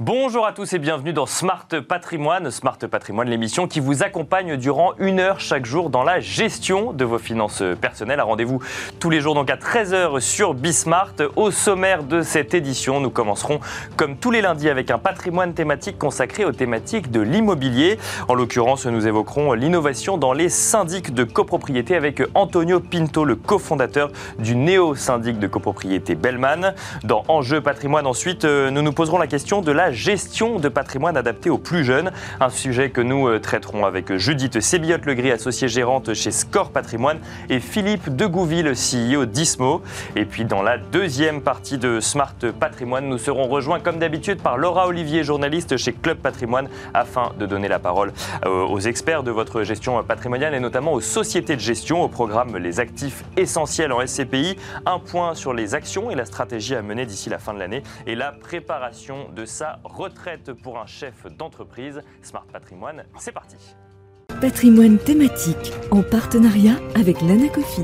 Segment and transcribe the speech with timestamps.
[0.00, 2.50] Bonjour à tous et bienvenue dans Smart Patrimoine.
[2.50, 7.04] Smart Patrimoine, l'émission qui vous accompagne durant une heure chaque jour dans la gestion de
[7.04, 8.18] vos finances personnelles.
[8.18, 8.60] À rendez-vous
[8.98, 11.14] tous les jours donc à 13h sur Bismart.
[11.36, 13.60] Au sommaire de cette édition, nous commencerons
[13.96, 17.96] comme tous les lundis avec un patrimoine thématique consacré aux thématiques de l'immobilier.
[18.26, 24.10] En l'occurrence, nous évoquerons l'innovation dans les syndics de copropriété avec Antonio Pinto, le cofondateur
[24.40, 26.74] du néo-syndic de copropriété Bellman.
[27.04, 31.16] Dans Enjeu patrimoine ensuite, euh, nous nous poserons la question de la gestion de patrimoine
[31.16, 32.12] adapté aux plus jeunes.
[32.40, 37.60] Un sujet que nous euh, traiterons avec Judith Sébillot-Legris, associée gérante chez Score Patrimoine, et
[37.60, 39.82] Philippe Degouville, CEO d'Ismo.
[40.16, 44.58] Et puis dans la deuxième partie de Smart Patrimoine, nous serons rejoints comme d'habitude par
[44.58, 48.12] Laura Olivier, journaliste chez Club Patrimoine, afin de donner la parole
[48.44, 52.56] euh, aux experts de votre gestion patrimoniale et notamment aux sociétés de gestion au programme
[52.56, 54.56] Les actifs essentiels en SCPI.
[54.86, 57.82] Un point sur les actions et la stratégie à mener d'ici la fin de l'année
[58.06, 62.00] et la préparation de sa retraite pour un chef d'entreprise.
[62.22, 63.56] Smart Patrimoine, c'est parti.
[64.40, 67.82] Patrimoine thématique en partenariat avec l'Anacofi.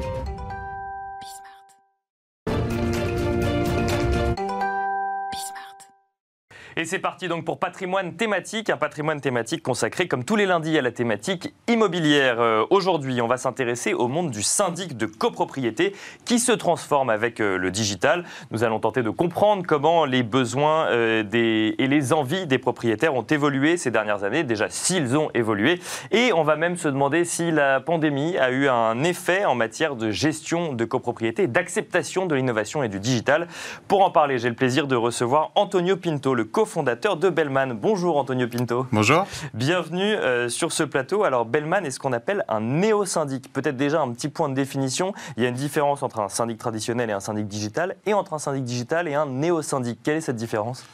[6.77, 10.79] Et c'est parti donc pour patrimoine thématique, un patrimoine thématique consacré comme tous les lundis
[10.79, 12.41] à la thématique immobilière.
[12.41, 17.41] Euh, aujourd'hui, on va s'intéresser au monde du syndic de copropriété qui se transforme avec
[17.41, 18.25] euh, le digital.
[18.53, 23.17] Nous allons tenter de comprendre comment les besoins euh, des, et les envies des propriétaires
[23.17, 25.81] ont évolué ces dernières années, déjà s'ils ont évolué.
[26.13, 29.97] Et on va même se demander si la pandémie a eu un effet en matière
[29.97, 33.49] de gestion de copropriété d'acceptation de l'innovation et du digital.
[33.89, 37.75] Pour en parler, j'ai le plaisir de recevoir Antonio Pinto, le cofondateur fondateur de Bellman.
[37.75, 38.87] Bonjour Antonio Pinto.
[38.93, 39.27] Bonjour.
[39.53, 41.25] Bienvenue euh, sur ce plateau.
[41.25, 43.53] Alors Bellman est ce qu'on appelle un néo-syndic.
[43.53, 45.13] Peut-être déjà un petit point de définition.
[45.37, 48.35] Il y a une différence entre un syndic traditionnel et un syndic digital et entre
[48.35, 49.99] un syndic digital et un néo-syndic.
[50.03, 50.85] Quelle est cette différence?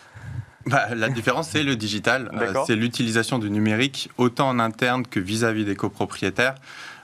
[0.65, 2.31] Bah, la différence, c'est le digital.
[2.35, 6.55] Euh, c'est l'utilisation du numérique, autant en interne que vis-à-vis des copropriétaires.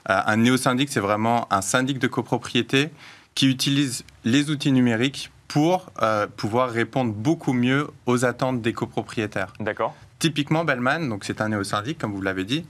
[0.09, 2.89] Euh, un néo-syndic, c'est vraiment un syndic de copropriété
[3.35, 9.53] qui utilise les outils numériques pour euh, pouvoir répondre beaucoup mieux aux attentes des copropriétaires.
[9.59, 9.95] D'accord.
[10.17, 12.65] Typiquement, Bellman, donc c'est un néo-syndic, comme vous l'avez dit.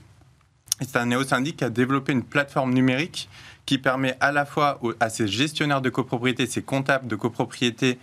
[0.82, 3.30] C'est un néo-syndic qui a développé une plateforme numérique
[3.64, 7.98] qui permet à la fois à ses gestionnaires de copropriété, ses comptables de copropriété,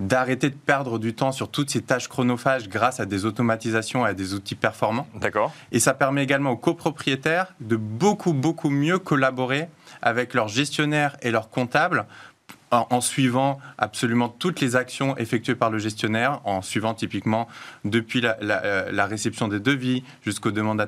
[0.00, 4.10] d'arrêter de perdre du temps sur toutes ces tâches chronophages grâce à des automatisations et
[4.10, 5.06] à des outils performants.
[5.14, 5.54] D'accord.
[5.70, 9.68] Et ça permet également aux copropriétaires de beaucoup, beaucoup mieux collaborer
[10.02, 12.06] avec leurs gestionnaires et leurs comptables
[12.74, 17.48] en, suivant absolument toutes les actions effectuées par le gestionnaire, en suivant typiquement
[17.84, 20.78] depuis la, euh, réception des devis jusqu'aux demandes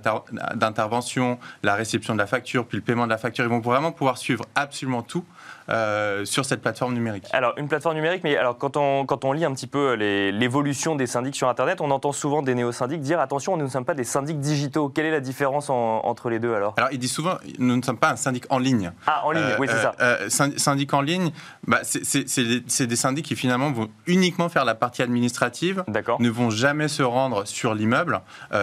[0.54, 3.44] d'intervention, la réception de la facture, puis le paiement de la facture.
[3.44, 5.24] Ils vont vraiment pouvoir suivre absolument tout
[5.68, 7.26] euh, sur cette plateforme numérique.
[7.32, 10.94] Alors, une plateforme numérique, mais alors, quand, on, quand on lit un petit peu l'évolution
[10.94, 13.94] des syndics sur Internet, on entend souvent des néo-syndics dire attention, nous ne sommes pas
[13.94, 14.88] des syndics digitaux.
[14.88, 16.74] Quelle est la différence entre les deux alors?
[16.76, 18.92] Alors, ils disent souvent nous ne sommes pas un syndic en ligne.
[19.06, 20.48] Ah, en ligne, oui, c'est euh, ça.
[20.56, 21.30] syndic en ligne,
[21.66, 25.84] bah, c'est des syndics qui finalement vont uniquement faire la partie administrative,
[26.18, 28.20] ne vont jamais se rendre sur l'immeuble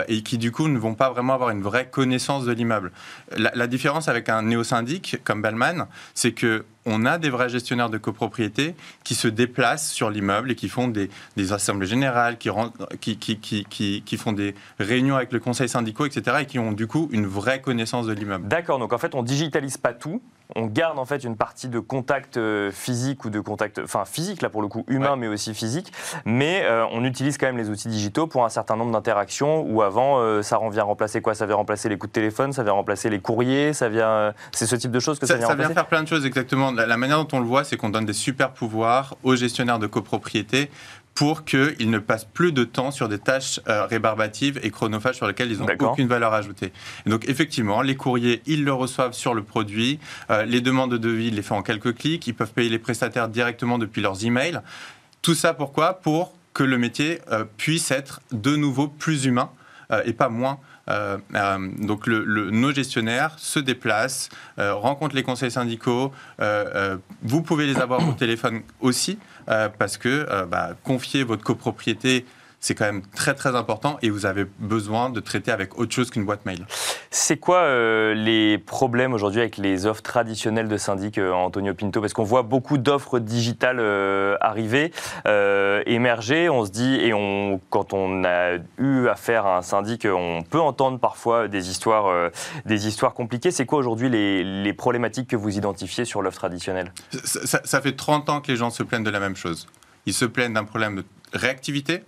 [0.07, 2.91] et qui du coup ne vont pas vraiment avoir une vraie connaissance de l'immeuble.
[3.35, 7.89] La, la différence avec un néo-syndic comme Bellman, c'est que on a des vrais gestionnaires
[7.89, 11.09] de copropriété qui se déplacent sur l'immeuble et qui font des,
[11.51, 16.71] assemblées générales, qui, qui, font des réunions avec le conseil syndical, etc., et qui ont
[16.71, 18.47] du coup une vraie connaissance de l'immeuble.
[18.47, 20.21] D'accord, donc en fait, on digitalise pas tout,
[20.55, 24.41] on garde en fait une partie de contact euh, physique ou de contact, enfin physique
[24.41, 25.91] là pour le coup, humain mais aussi physique,
[26.25, 29.81] mais euh, on utilise quand même les outils digitaux pour un certain nombre d'interactions où
[29.81, 31.35] avant euh, ça vient remplacer quoi?
[31.35, 34.65] Ça vient remplacer les coups de téléphone, ça vient remplacer les courriers, ça vient, c'est
[34.65, 35.63] ce type de choses que ça, vient remplacer.
[35.63, 36.71] Ça vient faire plein de choses exactement.
[36.71, 39.87] la manière dont on le voit, c'est qu'on donne des super pouvoirs aux gestionnaires de
[39.87, 40.69] copropriété
[41.15, 45.27] pour qu'ils ne passent plus de temps sur des tâches euh, rébarbatives et chronophages sur
[45.27, 46.73] lesquelles ils n'ont aucune valeur ajoutée.
[47.05, 51.27] donc effectivement, les courriers, ils le reçoivent sur le produit, euh, les demandes de devis,
[51.27, 54.59] ils les font en quelques clics, ils peuvent payer les prestataires directement depuis leurs emails.
[55.21, 56.01] Tout ça pourquoi?
[56.01, 59.49] Pour que le métier euh, puisse être de nouveau plus humain
[60.05, 60.59] et pas moins
[60.89, 64.29] euh, euh, donc le, nos gestionnaires se déplacent,
[64.59, 66.11] euh, rencontrent les conseils syndicaux.
[67.21, 72.25] vous pouvez les avoir au téléphone aussi parce que bah, confier votre copropriété
[72.63, 76.09] c'est quand même très très important et vous avez besoin de traiter avec autre chose
[76.09, 76.65] qu'une boîte mail.
[77.11, 81.99] C'est quoi euh, les problèmes aujourd'hui avec les offres traditionnelles de syndic, euh, Antonio Pinto?
[81.99, 84.93] Parce qu'on voit beaucoup d'offres digitales euh, arriver,
[85.85, 86.49] émerger.
[86.49, 90.61] On se dit, et on, quand on a eu affaire à un syndic, on peut
[90.61, 92.31] entendre parfois des histoires,
[92.65, 93.51] des histoires compliquées.
[93.51, 96.93] C'est quoi aujourd'hui les, les, problématiques que vous identifiez sur l'offre traditionnelle?
[97.25, 99.67] Ça, ça fait 30 ans que les gens se plaignent de la même chose.
[100.05, 102.03] Ils se plaignent d'un problème de réactivité,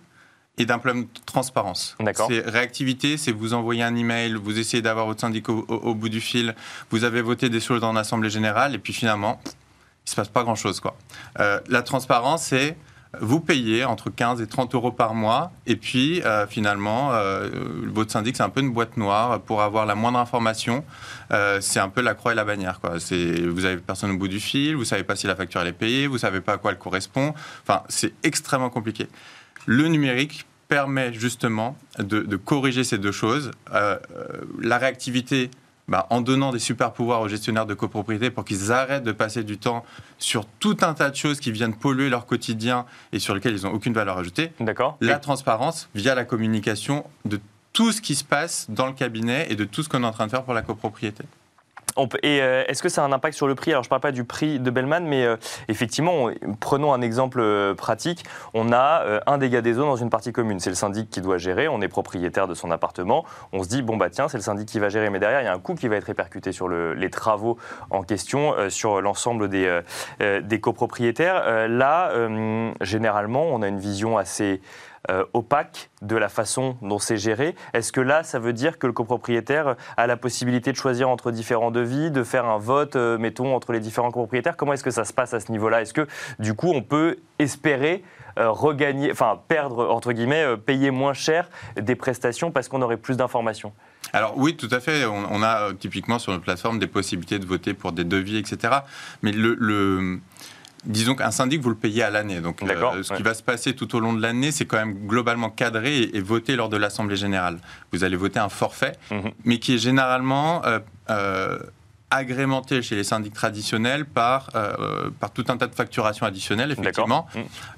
[0.57, 1.97] et d'un problème de transparence.
[2.27, 6.21] C'est réactivité, c'est vous envoyer un email, vous essayez d'avoir votre syndicat au, bout du
[6.21, 6.55] fil,
[6.91, 9.39] vous avez voté des choses en assemblée générale et puis finalement,
[10.05, 10.95] il se passe pas grand chose quoi.
[11.39, 12.77] Euh, la transparence, c'est
[13.21, 17.49] vous payez entre 15 et 30 euros par mois, et puis euh, finalement, euh,
[17.85, 20.83] votre syndic, c'est un peu une boîte noire pour avoir la moindre information.
[21.61, 22.81] c'est un peu la croix et la bannière.
[22.81, 22.97] Quoi.
[22.97, 25.73] Vous avez personne au bout du fil, vous savez pas si la facture elle est
[25.73, 27.33] payée, vous savez pas à quoi elle correspond.
[27.61, 29.07] Enfin, c'est extrêmement compliqué.
[29.65, 33.51] Le numérique permet justement de, corriger ces deux choses.
[33.73, 34.27] Euh, euh,
[34.62, 35.51] la réactivité,
[35.88, 39.44] bah, en donnant des super pouvoirs aux gestionnaires de copropriété pour qu'ils arrêtent de passer
[39.44, 39.85] du temps
[40.17, 43.63] sur tout un tas de choses qui viennent polluer leur quotidien et sur lesquelles ils
[43.63, 44.51] n'ont aucune valeur ajoutée.
[44.59, 44.97] D'accord.
[45.01, 47.39] La transparence via la communication de
[47.73, 50.12] tout ce qui se passe dans le cabinet et de tout ce qu'on est en
[50.12, 51.23] train de faire pour la copropriété
[52.24, 53.71] et euh, est-ce que ça a un impact sur le prix?
[53.71, 55.38] Alors, je ne parle pas du prix de Bellman, mais euh,
[55.68, 58.25] effectivement, prenons un exemple euh, pratique.
[58.53, 60.59] On a un dégât des eaux dans une partie commune.
[60.59, 61.68] C'est le syndic qui doit gérer.
[61.68, 63.25] On est propriétaire de son appartement.
[63.53, 65.09] On se dit, bon, bah tiens, c'est le syndic qui va gérer.
[65.09, 67.57] Mais derrière, il y a un coût qui va être répercuté sur les travaux
[67.89, 69.81] en question, sur l'ensemble des,
[70.19, 71.68] des copropriétaires.
[71.68, 72.12] là,
[72.81, 74.62] généralement, on a une vision assez
[75.09, 77.55] euh, opaque de la façon dont c'est géré.
[77.73, 81.31] Est-ce que là, ça veut dire que le copropriétaire a la possibilité de choisir entre
[81.31, 84.57] différents devis, de faire un vote, euh, mettons, entre les différents copropriétaires?
[84.57, 85.81] Comment est-ce que ça se passe à ce niveau-là?
[85.81, 86.07] Est-ce que,
[86.39, 88.03] du coup, on peut espérer
[88.37, 91.49] euh, regagner, enfin perdre entre guillemets, payer moins cher
[91.79, 93.73] des prestations parce qu'on aurait plus d'informations?
[94.13, 95.05] Alors oui, tout à fait.
[95.05, 98.73] On, a typiquement sur notre plateforme des possibilités de voter pour des devis, etc.
[99.21, 100.19] Mais le,
[100.85, 102.41] Disons qu'un syndic, vous le payez à l'année.
[102.41, 105.07] Donc, euh, ce qui va se passer tout au long de l'année, c'est quand même
[105.07, 107.57] globalement cadré et, voté lors de l'Assemblée générale.
[107.91, 109.31] Vous allez voter un forfait, mhm.
[109.43, 110.79] mais qui est généralement euh,
[111.09, 111.59] euh,
[112.11, 114.51] agrémenté chez les syndics traditionnels par,
[115.19, 117.27] par tout un tas de facturations additionnelles, effectivement.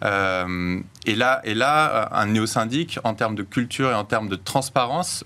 [0.03, 0.83] Mhm.
[1.05, 5.23] et là, et là un néo-syndic, en termes de culture et en termes de transparence,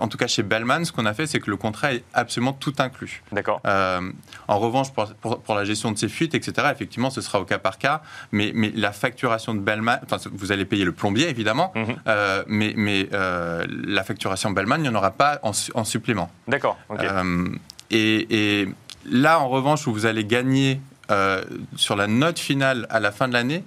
[0.00, 2.52] en tout cas chez Bellman, ce qu'on a fait, c'est que le contrat est absolument
[2.52, 3.22] tout inclus.
[3.32, 3.60] D'accord.
[3.66, 4.10] Euh,
[4.46, 7.78] en revanche, pour, la gestion de ces fuites, etc., effectivement, ce sera au cas par
[7.78, 8.02] cas.
[8.32, 11.96] Mais, mais la facturation de Bellman, enfin, vous allez payer le plombier, évidemment, mhm.
[12.06, 16.30] euh, mais, mais euh, la facturation Bellman, il n'y en aura pas en, supplément.
[16.46, 16.76] D'accord.
[17.90, 18.68] Et, et,
[19.06, 20.80] là, en revanche, où vous allez gagner
[21.76, 23.64] sur la note finale à la fin de l'année,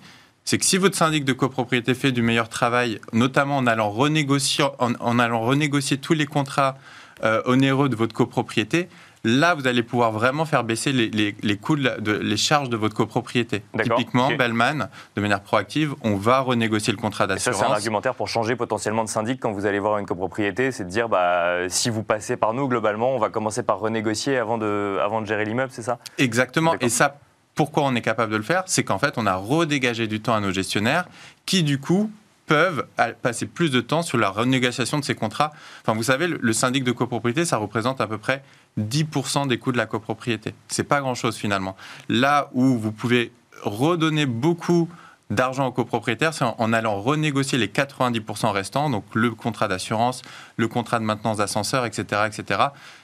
[0.51, 4.65] c'est que si votre syndic de copropriété fait du meilleur travail, notamment en allant renégocier,
[4.79, 6.75] en, allant renégocier tous les contrats
[7.23, 8.89] euh, onéreux de votre copropriété,
[9.23, 13.63] là, vous allez pouvoir vraiment faire baisser les, coûts, de, les charges de votre copropriété.
[13.81, 17.57] Typiquement, Bellman, de manière proactive, on va renégocier le contrat d'assurance.
[17.57, 20.73] Ça, c'est un argumentaire pour changer potentiellement de syndic quand vous allez voir une copropriété,
[20.73, 24.37] c'est de dire, bah, si vous passez par nous, globalement, on va commencer par renégocier
[24.37, 25.97] avant de, avant de gérer l'immeuble, c'est ça?
[26.17, 26.75] Exactement.
[26.81, 27.15] Et ça,
[27.61, 30.33] pourquoi on est capable de le faire C'est qu'en fait, on a redégagé du temps
[30.33, 31.05] à nos gestionnaires
[31.45, 32.09] qui, du coup,
[32.47, 32.87] peuvent
[33.21, 35.51] passer plus de temps sur la renégociation de ces contrats.
[35.83, 38.41] Enfin, vous savez, le syndic de copropriété, ça représente à peu près
[38.79, 40.55] 10% des coûts de la copropriété.
[40.69, 41.77] C'est pas grand-chose finalement.
[42.09, 43.31] Là où vous pouvez
[43.61, 44.89] redonner beaucoup
[45.29, 50.23] d'argent aux copropriétaires, c'est en, allant renégocier les 90% restants, donc le contrat d'assurance,
[50.57, 52.59] le contrat de maintenance d'ascenseur, etc., etc.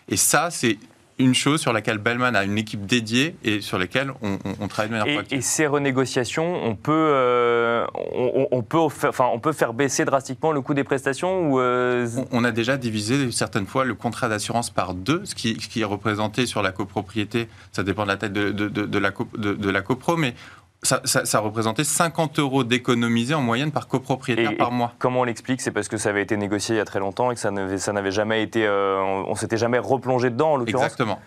[0.09, 0.79] Et ça, c'est
[1.19, 4.97] une chose sur laquelle Bellman a une équipe dédiée et sur laquelle on, travaille de
[4.97, 5.37] manière proactive.
[5.37, 10.61] Et ces renégociations, on peut, euh, on, peut enfin, on peut faire baisser drastiquement le
[10.61, 14.93] coût des prestations ou euh, on, a déjà divisé certaines fois le contrat d'assurance par
[14.93, 18.33] deux, ce qui, ce qui, est représenté sur la copropriété, ça dépend de la tête
[18.33, 20.35] de, de, de la, de, la copro, mais
[20.83, 24.93] ça, représentait 50 euros d'économisés en moyenne par copropriétaire par mois.
[24.99, 25.61] Comment on l'explique?
[25.61, 27.51] C'est parce que ça avait été négocié il y a très longtemps et que ça
[27.51, 28.65] n'avait jamais été.
[28.65, 30.83] Euh, on, s'était jamais replongé dedans, en l'occurrence?
[30.83, 31.19] Exactement.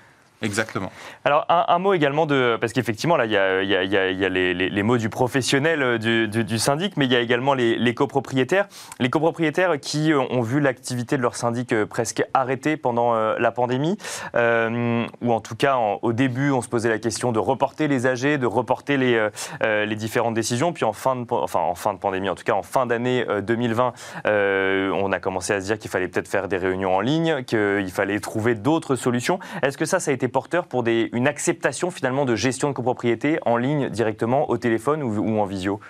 [0.43, 0.91] Exactement.
[1.27, 2.57] Alors, un, mot également de.
[2.59, 7.13] Parce qu'effectivement, là, il y a, les, mots du professionnel euh, du, syndic, mais il
[7.13, 8.67] y a également les, copropriétaires.
[9.01, 13.53] Les copropriétaires qui euh, ont vu l'activité de leur syndic euh, presque arrêtée pendant la
[13.53, 13.99] pandémie,
[14.35, 18.39] ou en tout cas, au début, on se posait la question de reporter les AG,
[18.39, 20.73] de reporter les, différentes décisions.
[20.73, 23.27] Puis en fin, de, enfin, en fin de pandémie, en tout cas en fin d'année
[23.43, 23.93] 2020,
[24.25, 27.91] on a commencé à se dire qu'il fallait peut-être faire des réunions en ligne, qu'il
[27.91, 29.39] fallait trouver d'autres solutions.
[29.63, 32.75] Est-ce que ça, ça a été porteur pour des, une acceptation finalement de gestion de
[32.75, 35.81] copropriété en ligne directement au téléphone ou, en visio?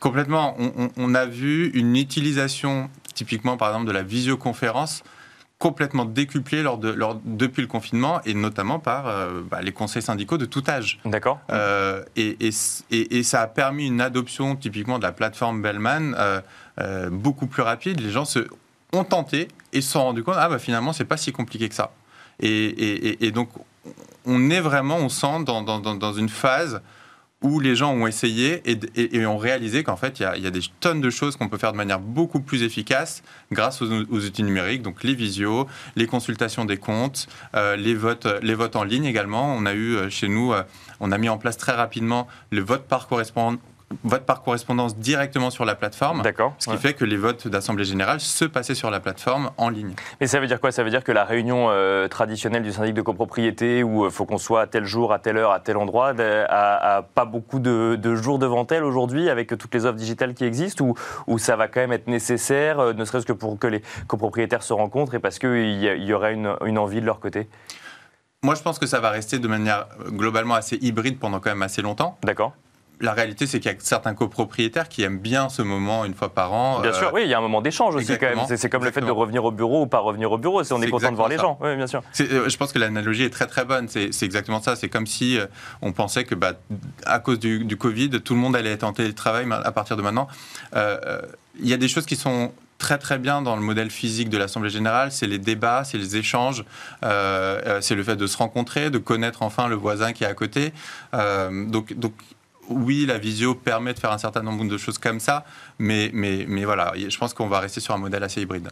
[0.00, 0.56] Complètement.
[0.96, 5.02] On, a vu une utilisation typiquement par exemple de la visioconférence
[5.58, 10.02] complètement décuplée lors de, lors, depuis le confinement et notamment par euh, bah, les conseils
[10.02, 11.00] syndicaux de tout âge.
[11.06, 11.40] D'accord.
[11.50, 12.36] Euh, et,
[12.90, 16.14] et, ça a permis une adoption typiquement de la plateforme Bellman
[16.78, 18.00] euh, beaucoup plus rapide.
[18.00, 18.46] Les gens se
[18.92, 21.74] ont tenté et se sont rendus compte ah bah finalement c'est pas si compliqué que
[21.74, 21.92] ça.
[22.40, 23.48] Et, et, donc
[24.26, 26.82] on est vraiment, on sent dans, dans, une phase
[27.42, 31.00] où les gens ont essayé et, ont réalisé qu'en fait, il y, a, des tonnes
[31.00, 35.04] de choses qu'on peut faire de manière beaucoup plus efficace grâce aux, outils numériques, donc
[35.04, 39.54] les visios, les consultations des comptes, euh, les, votes, les votes en ligne également.
[39.54, 40.62] On a eu euh, chez nous, euh,
[40.98, 43.60] on a mis en place très rapidement le vote par correspondance
[44.04, 46.22] vote par correspondance directement sur la plateforme.
[46.22, 46.54] D'accord.
[46.58, 49.94] Ce qui fait que les votes d'Assemblée générale se passaient sur la plateforme en ligne.
[50.20, 50.72] Mais ça veut dire quoi?
[50.72, 54.10] Ça veut dire que la réunion euh, traditionnelle du syndic de copropriété, où il euh,
[54.10, 57.58] faut qu'on soit à tel jour, à telle heure, à tel endroit, a, pas beaucoup
[57.58, 60.94] de, jours devant elle aujourd'hui avec toutes les offres digitales qui existent, ou,
[61.26, 64.62] ou ça va quand même être nécessaire, euh, ne serait-ce que pour que les copropriétaires
[64.62, 67.48] se rencontrent et parce qu'il y, y, aurait une, une envie de leur côté?
[68.42, 71.62] Moi, je pense que ça va rester de manière globalement assez hybride pendant quand même
[71.62, 72.18] assez longtemps.
[72.22, 72.52] D'accord
[73.00, 76.32] la réalité, c'est qu'il y a certains copropriétaires qui aiment bien ce moment une fois
[76.32, 76.80] par an.
[76.80, 78.56] Bien sûr, euh, oui, il y a un moment d'échange aussi quand même.
[78.56, 80.62] C'est comme le fait de revenir au bureau ou pas revenir au bureau.
[80.70, 81.58] On est, content de voir les gens.
[81.60, 82.02] Oui, bien sûr.
[82.20, 83.88] Euh, je pense que l'analogie est très très bonne.
[83.88, 84.76] C'est exactement ça.
[84.76, 85.46] C'est comme si euh,
[85.82, 86.54] on pensait que, bah,
[87.04, 90.28] à cause du, Covid, tout le monde allait être en télétravail à partir de maintenant.
[90.74, 94.36] Il y a des choses qui sont très très bien dans le modèle physique de
[94.36, 96.64] l'Assemblée générale, c'est les débats, c'est les échanges,
[97.02, 100.72] c'est le fait de se rencontrer, de connaître enfin le voisin qui est à côté.
[101.12, 102.12] donc, donc
[102.68, 105.44] oui, la visio permet de faire un certain nombre de choses comme ça,
[105.78, 108.68] mais, mais, mais voilà, je pense qu'on va rester sur un modèle assez hybride.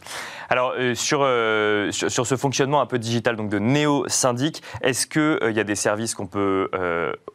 [0.49, 5.21] Alors, euh, euh, sur, sur, ce fonctionnement un peu digital, donc de néo-syndic, est-ce qu'il
[5.21, 6.69] euh, y a des services qu'on peut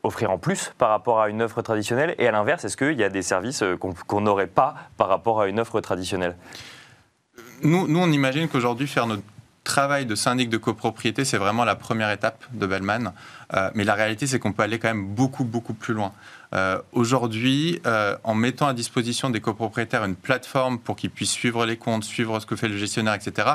[0.02, 2.14] offrir en plus par rapport à une offre traditionnelle?
[2.18, 5.48] Et à l'inverse, est-ce qu'il y a des services qu'on n'aurait pas par rapport à
[5.48, 6.36] une offre traditionnelle?
[7.62, 9.22] Nous, nous, on imagine qu'aujourd'hui, faire notre
[9.64, 13.12] travail de syndic de copropriété, c'est vraiment la première étape de Bellman.
[13.74, 16.12] mais la réalité, c'est qu'on peut aller quand même beaucoup, beaucoup plus loin.
[16.52, 21.64] Euh, aujourd'hui, euh, en mettant à disposition des copropriétaires une plateforme pour qu'ils puissent suivre
[21.64, 23.48] les comptes, suivre ce que fait le gestionnaire, etc.,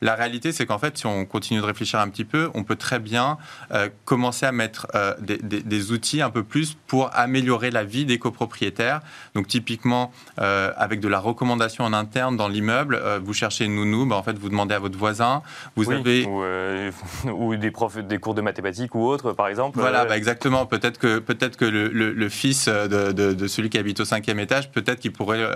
[0.00, 2.76] la réalité, c'est qu'en fait, si on continue de réfléchir un petit peu, on peut
[2.76, 3.38] très bien
[3.72, 8.18] euh, commencer à mettre euh, des, outils un peu plus pour améliorer la vie des
[8.18, 9.00] copropriétaires.
[9.34, 14.06] Donc, typiquement, euh, avec de la recommandation en interne dans l'immeuble, vous cherchez une nounou,
[14.06, 15.42] bah, en fait, vous demandez à votre voisin.
[15.76, 16.26] Vous avez
[17.24, 19.78] ou, des profs, des cours de mathématiques ou autres, par exemple.
[19.78, 20.66] Voilà, bah, exactement.
[20.66, 25.12] Peut-être que peut-être que le, fils de, celui qui habite au cinquième étage, peut-être qu'il
[25.12, 25.46] pourrait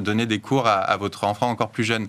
[0.00, 2.08] donner des cours à, à, votre enfant encore plus jeune.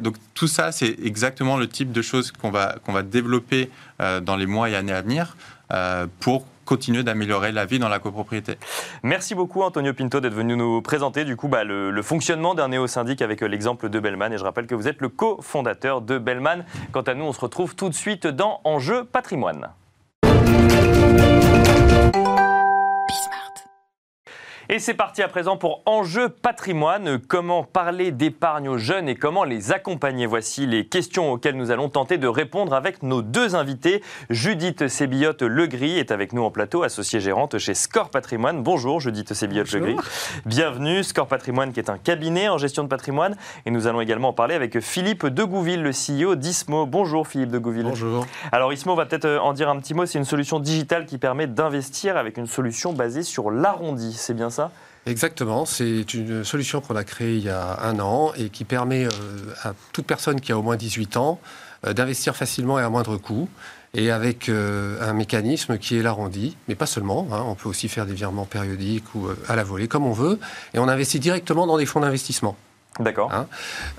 [0.00, 3.70] donc, tout ça, c'est exactement le type de choses qu'on va, qu'on va développer
[4.00, 5.36] euh, dans les mois et années à venir
[5.72, 8.56] euh, pour continuer d'améliorer la vie dans la copropriété.
[9.02, 13.22] Merci beaucoup Antonio Pinto d'être venu nous présenter du coup bah, le, fonctionnement d'un néo-syndic
[13.22, 16.64] avec euh, l'exemple de Bellman et je rappelle que vous êtes le cofondateur de Bellman.
[16.92, 19.68] Quant à nous, on se retrouve tout de suite dans Enjeu patrimoine.
[24.70, 27.18] Et c'est parti à présent pour Enjeu patrimoine.
[27.18, 30.24] Comment parler d'épargne aux jeunes et comment les accompagner?
[30.24, 34.02] Voici les questions auxquelles nous allons tenter de répondre avec nos deux invités.
[34.30, 38.62] Judith Sébillotte-Legris est avec nous en plateau, associée gérante chez Score Patrimoine.
[38.62, 39.96] Bonjour Judith Sébillotte-Legris.
[40.46, 41.04] Bienvenue.
[41.04, 43.36] Score Patrimoine qui est un cabinet en gestion de patrimoine.
[43.66, 46.86] Et nous allons également en parler avec Philippe Degouville, le CEO d'Ismo.
[46.86, 47.84] Bonjour Philippe Degouville.
[47.84, 48.26] Bonjour.
[48.50, 50.06] Alors Ismo va peut-être en dire un petit mot.
[50.06, 54.14] C'est une solution digitale qui permet d'investir avec une solution basée sur l'arrondi.
[54.14, 54.48] C'est bien
[55.06, 59.04] Exactement, c'est une solution qu'on a créée il y a un an et qui permet
[59.04, 59.08] euh,
[59.62, 61.40] à toute personne qui a au moins 18 ans
[61.86, 63.50] euh, d'investir facilement et à moindre coût
[63.92, 67.28] et avec euh, un mécanisme qui est l'arrondi, mais pas seulement.
[67.30, 67.44] Hein.
[67.46, 70.40] on peut aussi faire des virements périodiques ou à la volée, comme on veut,
[70.72, 72.56] et on investit directement dans des fonds d'investissement.
[73.00, 73.32] D'accord.
[73.32, 73.46] Hein.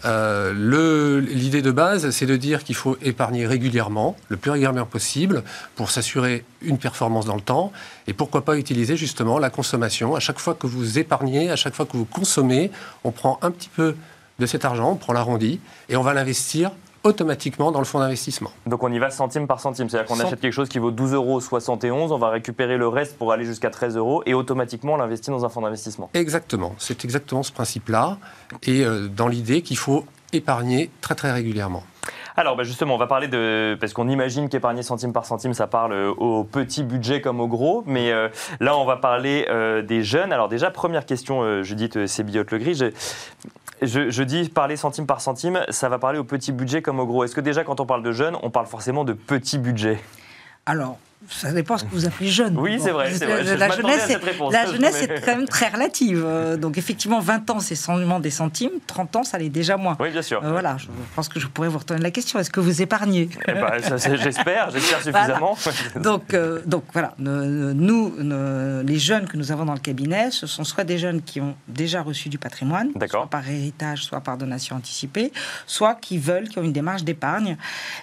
[0.05, 5.43] Euh, l'idée de base, c'est de dire qu'il faut épargner régulièrement, le plus régulièrement possible,
[5.75, 7.73] pour s'assurer une performance dans le temps.
[8.07, 10.15] Et pourquoi pas utiliser justement la consommation.
[10.15, 12.71] À chaque fois que vous épargnez, à chaque fois que vous consommez,
[13.03, 13.95] on prend un petit peu
[14.39, 15.59] de cet argent, on prend l'arrondi,
[15.89, 16.71] et on va l'investir
[17.05, 18.51] automatiquement dans le fonds d'investissement.
[18.65, 21.88] Donc on y va centime par centime, c'est-à-dire qu'on achète quelque chose qui vaut 12,71
[21.88, 25.29] euros, on va récupérer le reste pour aller jusqu'à 13 euros et automatiquement on l'investit
[25.29, 26.09] dans un fonds d'investissement.
[26.15, 28.17] Exactement, c'est exactement ce principe-là
[28.63, 31.83] et euh, dans l'idée qu'il faut épargner très très régulièrement.
[32.38, 33.77] Alors bah, justement, on va parler de...
[33.79, 37.47] Parce qu'on imagine qu'épargner centime par centime, ça parle euh, au petit budget comme au
[37.47, 37.83] gros.
[37.85, 38.27] Mais euh,
[38.59, 39.47] là, on va parler
[39.88, 40.33] des jeunes.
[40.33, 42.91] Alors déjà, première question, Judith Sébillotte-Legris.
[43.82, 47.24] Je, dis parler centime par centime, ça va parler au petit budget comme au gros.
[47.24, 50.00] Est-ce que déjà quand on parle de jeunes, on parle forcément de petit budget
[50.65, 50.98] Alors,
[51.29, 52.58] ça dépend ce que vous appelez jeune.
[52.58, 53.12] Oui, c'est vrai.
[53.58, 56.24] la, jeunesse, est, la jeunesse est quand même très relative.
[56.25, 58.72] Euh, donc effectivement, 20 ans, c'est seulement des centimes.
[58.88, 59.98] 30 ans, ça l'est déjà moins.
[60.00, 60.44] Oui, bien sûr.
[60.44, 62.39] Euh, voilà, je pense que je pourrais vous retourner la question.
[62.39, 63.29] Est-ce que vous épargnez?
[63.48, 63.72] Eh ben,
[64.22, 65.58] J'espère, j'espère suffisamment.
[65.96, 68.13] Donc, euh, donc voilà, nous,
[68.84, 71.55] les jeunes que nous avons dans le cabinet, ce sont soit des jeunes qui ont
[71.67, 75.32] déjà reçu du patrimoine, soit par héritage, soit par donation anticipée,
[75.65, 77.58] soit qui veulent, qui ont une démarche d'épargne.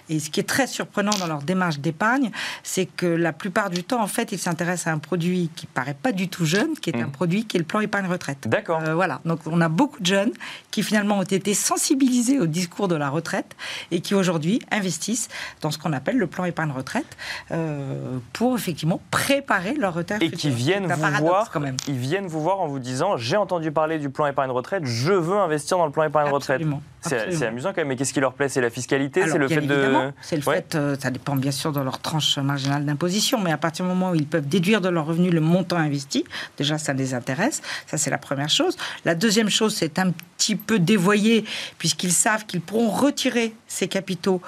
[0.09, 2.31] Et ce qui est très surprenant dans leur démarche d'épargne,
[2.63, 5.95] c'est que la plupart du temps, en fait, ils s'intéressent à un produit qui paraît
[5.95, 7.11] pas du tout jeune, qui est un mm.
[7.11, 8.47] produit qui est le plan épargne retraite.
[8.47, 8.81] D'accord.
[8.81, 9.21] Euh, voilà.
[9.25, 10.31] Donc, on a beaucoup de jeunes
[10.71, 13.55] qui finalement ont été sensibilisés au discours de la retraite
[13.91, 15.29] et qui aujourd'hui investissent
[15.61, 17.17] dans ce qu'on appelle le plan épargne retraite
[17.51, 20.21] euh, pour effectivement préparer leur retraite.
[20.21, 21.51] Et qui viennent vous voir.
[21.51, 21.77] Quand même.
[21.87, 25.13] Ils viennent vous voir en vous disant j'ai entendu parler du plan épargne retraite, je
[25.13, 26.61] veux investir dans le plan épargne retraite.
[27.01, 27.89] C'est amusant quand même.
[27.89, 28.49] Mais qu'est-ce qui leur plaît?
[28.49, 30.11] C'est la fiscalité, c'est le fait de.
[30.21, 30.75] C'est le fait.
[30.75, 34.11] Euh, ça dépend bien sûr de leur tranche marginale d'imposition, mais à partir du moment
[34.11, 36.23] où ils peuvent déduire de leur revenu le montant investi,
[36.57, 37.61] déjà ça les intéresse.
[37.87, 38.77] Ça c'est la première chose.
[39.05, 41.45] La deuxième chose, c'est un petit peu dévoyé
[41.77, 44.41] puisqu'ils savent qu'ils pourront retirer ces capitaux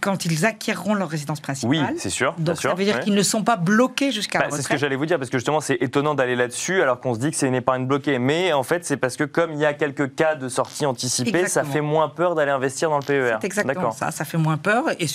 [0.00, 1.70] quand ils acquerront leur résidence principale.
[1.70, 2.34] Oui, c'est sûr.
[2.38, 4.96] Donc ça veut dire qu'ils ne sont pas bloqués jusqu'à bah, C'est ce que j'allais
[4.96, 7.48] vous dire parce que justement c'est étonnant d'aller là-dessus alors qu'on se dit que c'est
[7.48, 10.34] une épargne bloquée, mais en fait c'est parce que comme il y a quelques cas
[10.34, 13.36] de sortie anticipée, ça fait moins peur d'aller investir dans le PER.
[13.40, 14.10] C'est exactement ça.
[14.10, 15.06] Ça fait moins peur et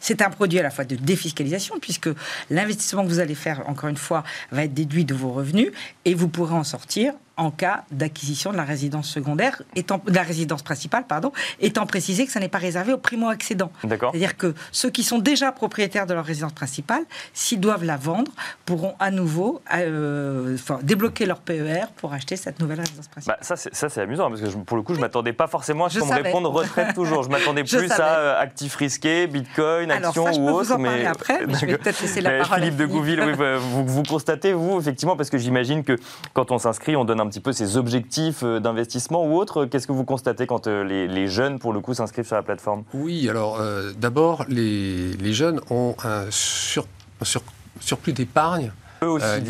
[0.00, 2.08] c'est un produit à la fois de défiscalisation puisque
[2.50, 5.72] l'investissement que vous allez faire encore une fois va être déduit de vos revenus
[6.04, 10.22] et vous pourrez en sortir en cas d'acquisition de la résidence secondaire, étant, de la
[10.22, 13.72] résidence principale, pardon, étant précisé que ça n'est pas réservé aux primo-accédants.
[13.82, 18.32] C'est-à-dire que ceux qui sont déjà propriétaires de leur résidence principale, s'ils doivent la vendre,
[18.66, 23.38] pourront à nouveau euh, débloquer leur PER pour acheter cette nouvelle résidence principale.
[23.40, 25.90] Bah, ça, c'est amusant, parce que pour le coup, je ne m'attendais pas forcément à
[25.90, 27.22] ce qu'on me réponde retraite toujours.
[27.22, 30.78] Je m'attendais plus à euh, actifs risqués, bitcoin, actions ou autre.
[30.78, 34.02] mais après, mais je vais peut-être laisser la parole Philippe de Gouville, bah, vous, vous
[34.02, 35.96] constatez, vous, effectivement, parce que j'imagine que
[36.34, 39.86] quand on s'inscrit, on donne un petit peu ses objectifs euh, d'investissement ou autre Qu'est-ce
[39.86, 42.84] que vous constatez quand euh, les, jeunes, pour le coup, s'inscrivent sur la plateforme?
[42.92, 46.86] Oui, alors euh, d'abord, les, jeunes ont un sur,
[47.22, 47.42] sur,
[47.80, 48.72] surplus d'épargne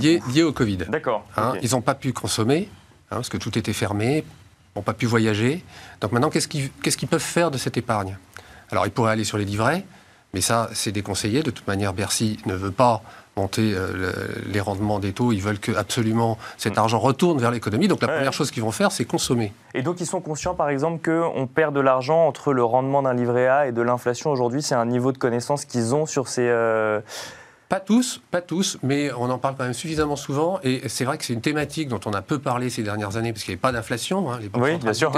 [0.00, 0.78] lié, lié, au Covid.
[0.88, 1.24] D'accord.
[1.36, 2.68] Hein, ils n'ont pas pu consommer,
[3.10, 4.24] hein, parce que tout était fermé,
[4.76, 5.64] n'ont pas pu voyager.
[6.00, 8.16] Donc maintenant, qu'est-ce qu'ils peuvent faire de cette épargne?
[8.70, 9.84] Alors, ils pourraient aller sur les livrets,
[10.32, 11.42] mais ça, c'est déconseillé.
[11.42, 13.02] De toute manière, Bercy ne veut pas
[13.36, 14.12] monter euh,
[14.46, 15.32] les rendements des taux.
[15.32, 16.80] Ils veulent que absolument cet mm.
[16.80, 17.88] argent retourne vers l'économie.
[17.88, 19.52] Donc la première chose qu'ils vont faire, c'est consommer.
[19.74, 23.14] Et donc ils sont conscients, par exemple, qu'on perd de l'argent entre le rendement d'un
[23.14, 24.62] livret A et de l'inflation aujourd'hui.
[24.62, 26.46] C'est un niveau de connaissance qu'ils ont sur ces...
[26.46, 27.00] Euh,
[27.72, 30.60] pas tous, pas tous, mais on en parle quand même suffisamment souvent.
[30.62, 33.32] Et c'est vrai que c'est une thématique dont on a peu parlé ces dernières années,
[33.32, 34.30] parce qu'il n'y avait pas d'inflation.
[34.30, 35.10] Hein, oui, bien sûr.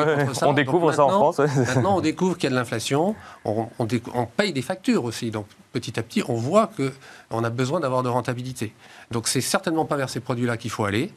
[0.42, 1.38] on découvre ça en France.
[1.56, 3.16] maintenant, on découvre qu'il y a de l'inflation.
[3.44, 5.32] On, on, paye des factures aussi.
[5.32, 8.72] Donc, petit à petit, on voit qu'on a besoin d'avoir de rentabilité.
[9.10, 11.10] Donc, c'est certainement pas vers ces produits-là qu'il faut aller.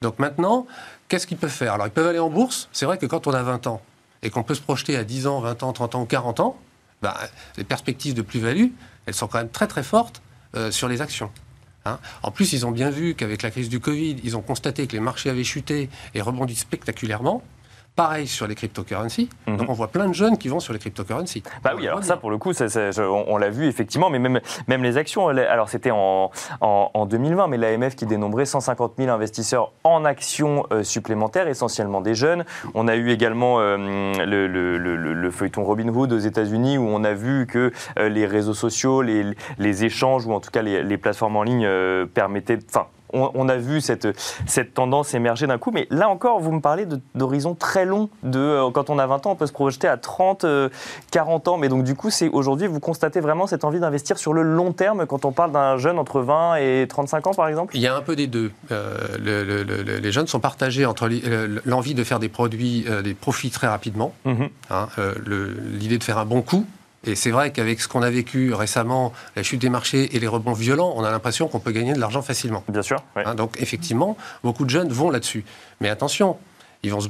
[0.00, 0.66] Donc, maintenant,
[1.08, 1.74] qu'est-ce qu'ils peuvent faire?
[1.74, 2.70] Alors, ils peuvent aller en bourse.
[2.72, 3.82] C'est vrai que quand on a 20 ans
[4.22, 6.56] et qu'on peut se projeter à 10 ans, 20 ans, 30 ans ou 40 ans,
[7.02, 7.12] ben,
[7.58, 8.68] les perspectives de plus-value,
[9.04, 10.22] elles sont quand même très très fortes
[10.56, 11.30] euh, sur les actions.
[11.86, 11.98] Hein.
[12.22, 14.92] en plus, ils ont bien vu qu'avec la crise du Covid, ils ont constaté que
[14.92, 17.42] les marchés avaient chuté et rebondi spectaculairement.
[17.96, 19.28] Pareil sur les cryptocurrencies.
[19.46, 19.56] Mhm.
[19.56, 21.42] Donc on voit plein de jeunes qui vont sur les cryptocurrencies.
[21.62, 22.52] Bah oui, alors ça pour le coup,
[23.00, 27.56] on, l'a vu effectivement, mais même, même les actions, alors c'était en, en, 2020, mais
[27.56, 32.44] l'AMF qui dénombrait 150 000 investisseurs en actions euh, supplémentaires, essentiellement des jeunes.
[32.74, 33.76] On a eu également euh,
[34.24, 38.54] le, le, le, feuilleton Robinhood aux États-Unis où on a vu que euh, les réseaux
[38.54, 39.24] sociaux, les,
[39.58, 41.68] les, échanges ou en tout cas les, les plateformes en ligne
[42.14, 44.08] permettaient, enfin on, a vu cette,
[44.46, 45.70] cette tendance émerger d'un coup.
[45.72, 48.08] Mais là encore, vous me parlez d'horizons très longs.
[48.22, 50.44] De, euh, quand on a 20 ans, on peut se projeter à 30,
[51.10, 51.56] 40 euh, ans.
[51.56, 54.72] Mais donc, du coup, c'est aujourd'hui, vous constatez vraiment cette envie d'investir sur le long
[54.72, 57.76] terme quand on parle d'un jeune entre 20 et 35 ans, par exemple?
[57.76, 58.52] Il y a un peu des deux.
[58.70, 61.08] Euh, les jeunes sont partagés entre
[61.64, 64.48] l'envie de faire des produits, des profits très rapidement, mm-hmm.
[64.70, 64.88] hein,
[65.78, 66.66] l'idée de faire un bon coup
[67.04, 70.26] et c'est vrai qu'avec ce qu'on a vécu récemment, la chute des marchés et les
[70.26, 72.62] rebonds violents, on a l'impression qu'on peut gagner de l'argent facilement.
[72.68, 73.02] Bien sûr.
[73.16, 75.44] Hein, donc effectivement, beaucoup de jeunes vont là-dessus.
[75.80, 76.36] Mais attention,
[76.82, 77.00] ils vont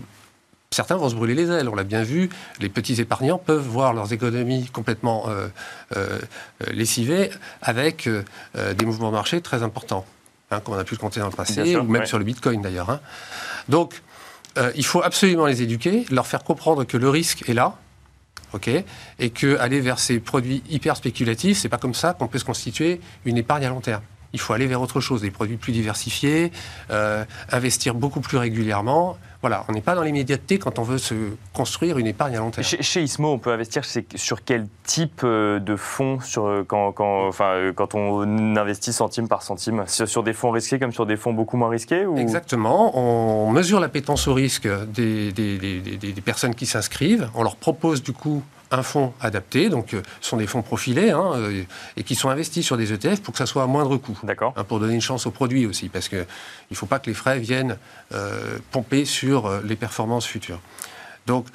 [0.70, 1.68] certains vont se brûler les ailes.
[1.68, 5.48] On l'a bien vu, les petits épargnants peuvent voir leurs économies complètement euh,
[5.96, 6.18] euh,
[6.70, 8.22] lessivées avec euh,
[8.74, 10.06] des mouvements de marché très importants,
[10.50, 12.62] hein, comme on a pu le compter dans le passé, ou même sur le Bitcoin
[12.62, 12.90] d'ailleurs.
[12.90, 13.00] Hein.
[13.68, 14.00] Donc,
[14.74, 17.76] il faut absolument les éduquer, leur faire comprendre que le risque est là,
[18.52, 18.70] ok,
[19.18, 22.44] et que aller vers ces produits hyper spéculatifs, c'est pas comme ça qu'on peut se
[22.44, 24.02] constituer une épargne à long terme.
[24.32, 26.52] Il faut aller vers autre chose, des produits plus diversifiés,
[26.90, 29.18] euh, investir beaucoup plus régulièrement.
[29.42, 31.14] Voilà, on n'est pas dans l'immédiateté quand on veut se
[31.54, 32.64] construire une épargne à long terme.
[32.64, 37.26] Chez, Ismo, on peut investir sur quel type euh, de fonds sur, euh, quand, quand,
[37.26, 41.32] enfin, quand on investit centime par centime Sur des fonds risqués comme sur des fonds
[41.32, 42.18] beaucoup moins risqués ou...
[42.18, 42.98] Exactement.
[42.98, 47.30] On mesure l'appétence au risque des, des, des, des personnes qui s'inscrivent.
[47.34, 51.10] On leur propose du coup un fonds adapté, donc euh, ce sont des fonds profilés,
[51.10, 51.64] hein, euh,
[51.96, 54.18] et qui sont investis sur des ETF pour que ça soit à moindre coût.
[54.22, 54.54] D'accord.
[54.56, 56.26] Hein, pour donner une chance au produit aussi, parce qu'il
[56.70, 57.76] ne faut pas que les frais viennent
[58.12, 60.60] euh, pomper sur les performances futures.
[61.26, 61.46] Donc,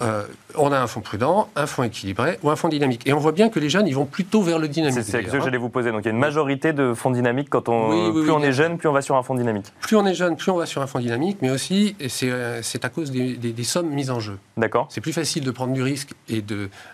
[0.00, 0.22] euh,
[0.54, 3.04] on a un fonds prudent, un fonds équilibré ou un fonds dynamique.
[3.06, 5.02] Et on voit bien que les jeunes, ils vont plutôt vers le dynamique.
[5.02, 5.90] C'est ce que j'allais vous poser.
[5.90, 8.12] Donc il y a une majorité de fonds dynamiques quand on.
[8.12, 9.66] plus on est jeune, plus on va sur un fonds dynamique.
[9.80, 12.60] Plus on est jeune, plus on va sur un fonds dynamique, mais aussi, c'est euh,
[12.82, 14.38] à cause des, sommes mises en jeu.
[14.56, 14.86] D'accord.
[14.88, 16.44] C'est plus facile de prendre du risque et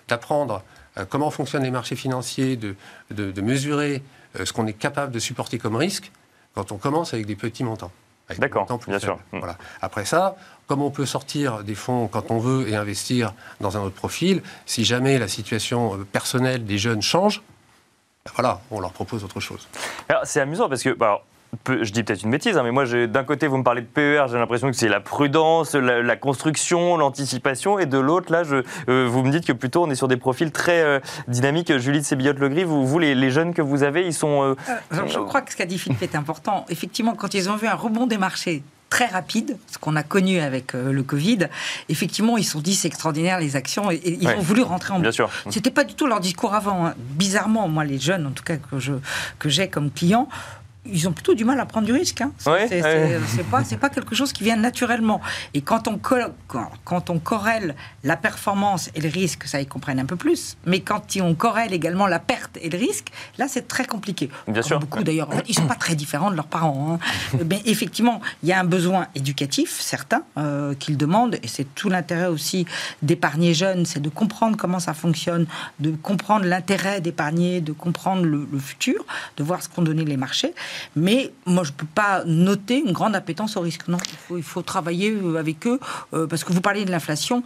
[0.09, 0.63] d'apprendre
[0.97, 2.75] euh, comment fonctionnent les marchés financiers, de,
[3.11, 4.03] de, mesurer
[4.43, 6.11] ce qu'on est capable de supporter comme risque
[6.55, 7.93] quand on commence avec des petits montants.
[8.39, 9.19] D'accord, bien sûr.
[9.33, 9.57] Voilà.
[9.83, 13.81] Après ça, comme on peut sortir des fonds quand on veut et investir dans un
[13.81, 17.43] autre profil, si jamais la situation euh, personnelle des jeunes change,
[18.25, 19.69] ben voilà, on leur propose autre chose.
[20.25, 21.23] C'est amusant parce que, bah,
[21.69, 24.25] je dis peut-être une bêtise, hein, mais moi, d'un côté, vous me parlez de PER,
[24.31, 29.07] j'ai l'impression que c'est la prudence, la, construction, l'anticipation, et de l'autre, là, je, euh,
[29.07, 31.77] vous me dites que plutôt on est sur des profils très euh, dynamiques.
[31.77, 34.57] Julie de Sébillotte-Legris, vous, vous les, jeunes que vous avez, ils sont.
[34.91, 36.65] je crois que ce qu'a dit Philippe est important.
[36.71, 38.63] Effectivement, quand ils ont vu un rebond des marchés
[38.95, 41.49] très rapide, ce qu'on a connu avec euh, le Covid.
[41.89, 45.11] Effectivement, ils sont dit c'est extraordinaire les actions et, ils ont voulu rentrer en Bien
[45.11, 45.29] sûr.
[45.51, 46.87] C'était pas du tout leur discours avant.
[46.87, 46.95] Hein.
[46.97, 48.93] Bizarrement, moi, les jeunes, en tout cas que je
[49.41, 50.29] que j'ai comme clients,
[50.87, 52.21] ils ont plutôt du mal à prendre du risque.
[52.21, 52.33] Hein.
[52.39, 55.21] C'est pas, pas quelque chose qui vient naturellement.
[55.55, 60.05] Et quand on, quand on corrèle la performance et le risque, ça, ils comprennent un
[60.05, 60.57] peu plus.
[60.67, 64.29] Mais quand on corrèle également la perte et le risque, là, c'est très compliqué.
[64.47, 64.79] Bien sûr.
[64.79, 66.99] Beaucoup d'ailleurs, ils sont pas très différents de leurs parents.
[67.01, 67.39] Hein.
[67.49, 71.37] Mais effectivement, il y a un besoin éducatif, certain, euh, qu'ils demandent.
[71.43, 72.67] Et c'est tout l'intérêt aussi
[73.03, 75.47] d'épargner jeunes, c'est de comprendre comment ça fonctionne,
[75.81, 79.05] de comprendre l'intérêt d'épargner, de comprendre le, le futur,
[79.37, 80.55] de voir ce qu'ont donné les marchés.
[80.97, 83.89] Mais moi, je ne peux pas noter une grande appétence au risque.
[83.89, 85.81] Non, il faut, il faut travailler euh, avec eux,
[86.13, 87.43] euh, parce que vous parlez de l'inflation.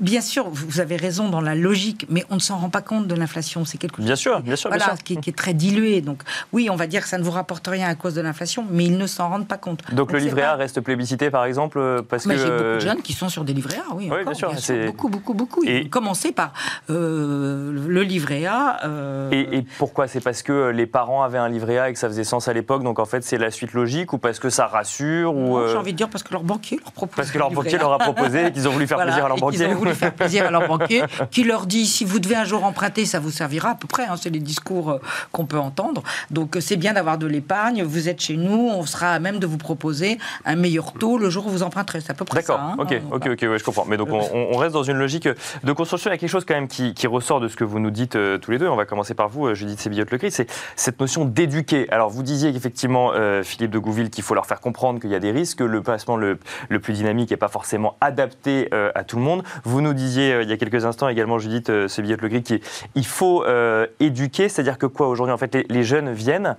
[0.00, 3.06] Bien sûr, vous avez raison dans la logique, mais on ne s'en rend pas compte
[3.06, 3.64] de l'inflation.
[3.64, 6.00] C'est quelque chose bien sûr, bien sûr, voilà, Qui, est très dilué.
[6.00, 8.66] Donc, oui, on va dire que ça ne vous rapporte rien à cause de l'inflation,
[8.68, 9.82] mais ils ne s'en rendent pas compte.
[9.94, 12.36] Donc, le livret A reste plébiscité, par exemple, euh, parce que.
[12.36, 14.08] J'ai beaucoup de jeunes qui sont sur des livrets A, oui.
[14.08, 14.52] bien, sûr,
[14.86, 15.62] beaucoup, beaucoup, beaucoup.
[15.64, 15.88] Et...
[15.88, 16.52] Commencer par
[16.90, 18.80] euh, le livret A.
[18.84, 20.08] Euh, et, pourquoi?
[20.08, 22.52] C'est parce que les parents avaient un livret A et que ça faisait sens à
[22.52, 25.76] l'époque, donc en fait, c'est la suite logique, ou parce que ça rassure ou J'ai
[25.76, 27.14] envie de dire parce que leur banquier leur propose.
[27.14, 29.38] Parce que leur banquier leur a proposé et qu'ils ont voulu faire plaisir à leur
[29.38, 29.68] banquier.
[29.78, 33.04] Voulu faire plaisir à leur banquier, qui leur dit si vous devez un jour emprunter,
[33.04, 34.04] ça vous servira à peu près.
[34.04, 35.00] Hein, c'est les discours euh,
[35.32, 36.02] qu'on peut entendre.
[36.30, 37.82] Donc euh, c'est bien d'avoir de l'épargne.
[37.82, 41.30] Vous êtes chez nous, on sera à même de vous proposer un meilleur taux le
[41.30, 42.00] jour où vous emprunterez.
[42.00, 42.54] C'est à peu près ça.
[42.54, 42.74] D'accord.
[42.78, 43.84] ok, ok, ok, ouais, je comprends.
[43.86, 46.10] Mais donc on, reste dans une logique de construction.
[46.10, 48.16] Il y a quelque chose quand même qui, ressort de ce que vous nous dites
[48.16, 48.68] euh, tous les deux.
[48.68, 50.30] On va commencer par vous, Judith Sébillotte-Lecris.
[50.30, 51.90] C'est cette notion d'éduquer.
[51.90, 53.12] Alors vous disiez qu'effectivement,
[53.42, 55.82] Philippe de Gouville, qu'il faut leur faire comprendre qu'il y a des risques, que le
[55.82, 56.38] placement le,
[56.68, 59.42] le plus dynamique n'est pas forcément adapté à tout le monde.
[59.64, 62.60] Vous nous disiez il y a quelques instants également, Judith euh, le Gris,
[62.94, 66.56] il faut euh, éduquer, c'est-à-dire que quoi aujourd'hui En fait, les, jeunes viennent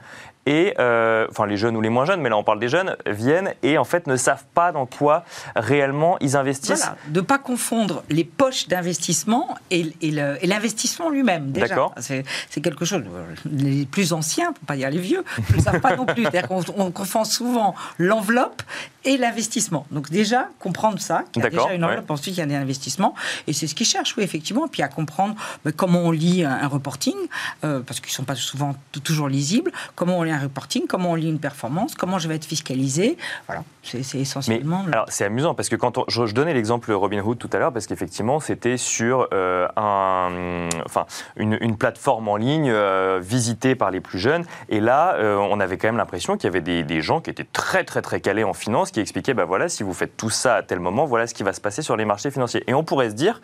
[0.50, 2.96] et, euh, enfin les jeunes ou les moins jeunes, mais là on parle des jeunes,
[3.06, 5.24] viennent et en fait ne savent pas dans quoi
[5.56, 6.80] réellement ils investissent.
[6.80, 11.52] Voilà, de ne pas confondre les poches d'investissement et, l'investissement lui-même.
[11.52, 11.94] D'accord.
[12.00, 13.04] C'est quelque chose,
[13.46, 16.24] les plus anciens, pour pas dire les vieux, ne le savent pas non plus.
[16.24, 18.64] C'est-à-dire qu'on confond souvent l'enveloppe
[19.06, 19.86] et l'investissement.
[19.92, 22.62] Donc déjà, comprendre ça, qu'il y a déjà une enveloppe, ensuite il y a un
[22.62, 23.14] investissement,
[23.48, 26.44] et c'est ce qu'ils cherchent, oui, effectivement, et puis à comprendre ben, comment on lit
[26.44, 27.16] un, reporting,
[27.64, 31.12] euh, parce qu'ils ne sont pas souvent toujours lisibles, comment on lit un reporting, comment
[31.12, 34.86] on lit une performance, comment je vais être fiscalisé, voilà, c'est essentiellement...
[34.92, 38.40] alors c'est amusant, parce que quand je, donnais l'exemple Robinhood tout à l'heure, parce qu'effectivement
[38.40, 44.46] c'était sur euh, un, enfin, une, plateforme en ligne euh, visitée par les plus jeunes,
[44.70, 47.48] et là on avait quand même l'impression qu'il y avait des, des gens qui étaient
[47.52, 50.56] très très très calés en finance, qui expliquait, ben voilà, si vous faites tout ça
[50.56, 52.64] à tel moment, voilà ce qui va se passer sur les marchés financiers.
[52.68, 53.42] Et on pourrait se dire,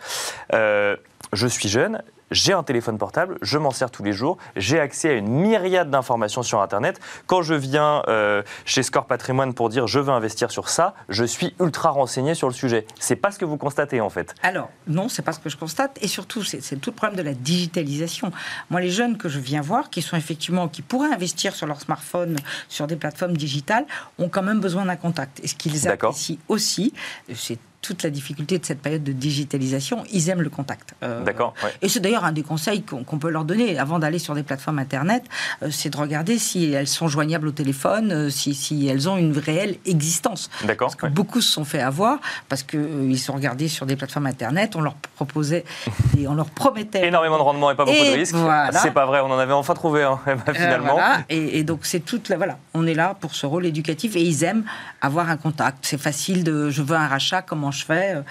[0.53, 0.95] euh,
[1.33, 5.09] je suis jeune, j'ai un téléphone portable, je m'en sers tous les jours, j'ai accès
[5.09, 6.99] à une myriade d'informations sur Internet.
[7.27, 11.23] Quand je viens euh, chez Score Patrimoine pour dire je veux investir sur ça, je
[11.23, 12.85] suis ultra renseigné sur le sujet.
[12.99, 14.35] C'est pas ce que vous constatez en fait.
[14.43, 17.23] Alors non, c'est pas ce que je constate, et surtout c'est tout le problème de
[17.23, 18.31] la digitalisation.
[18.69, 21.79] Moi, les jeunes que je viens voir, qui sont effectivement qui pourraient investir sur leur
[21.79, 22.37] smartphone,
[22.69, 23.85] sur des plateformes digitales,
[24.19, 25.39] ont quand même besoin d'un contact.
[25.43, 26.93] Et ce qu'ils apprécient aussi,
[27.33, 30.95] c'est toute la difficulté de cette période de digitalisation, ils aiment le contact.
[31.03, 31.53] Euh, D'accord.
[31.83, 34.79] Et c'est d'ailleurs un des conseils qu'on peut leur donner avant d'aller sur des plateformes
[34.79, 35.23] Internet,
[35.61, 39.17] euh, c'est de regarder si elles sont joignables au téléphone, euh, si, si, elles ont
[39.17, 40.49] une réelle existence.
[40.63, 40.87] D'accord.
[40.87, 42.17] Parce que beaucoup se sont fait avoir,
[42.49, 45.63] parce qu'ils sont regardés sur des plateformes Internet, on leur proposait,
[46.17, 47.07] et on leur promettait...
[47.07, 48.35] Énormément de rendement et pas beaucoup de risques.
[48.81, 50.19] C'est pas vrai, on en avait enfin trouvé un,
[50.53, 50.99] finalement.
[51.29, 52.37] Et, et, donc c'est toute la...
[52.37, 54.63] Voilà, on est là pour ce rôle éducatif et ils aiment
[55.01, 55.79] avoir un contact.
[55.83, 56.71] C'est facile de...
[56.71, 58.15] Je veux un rachat, comment je fais.
[58.15, 58.21] Euh,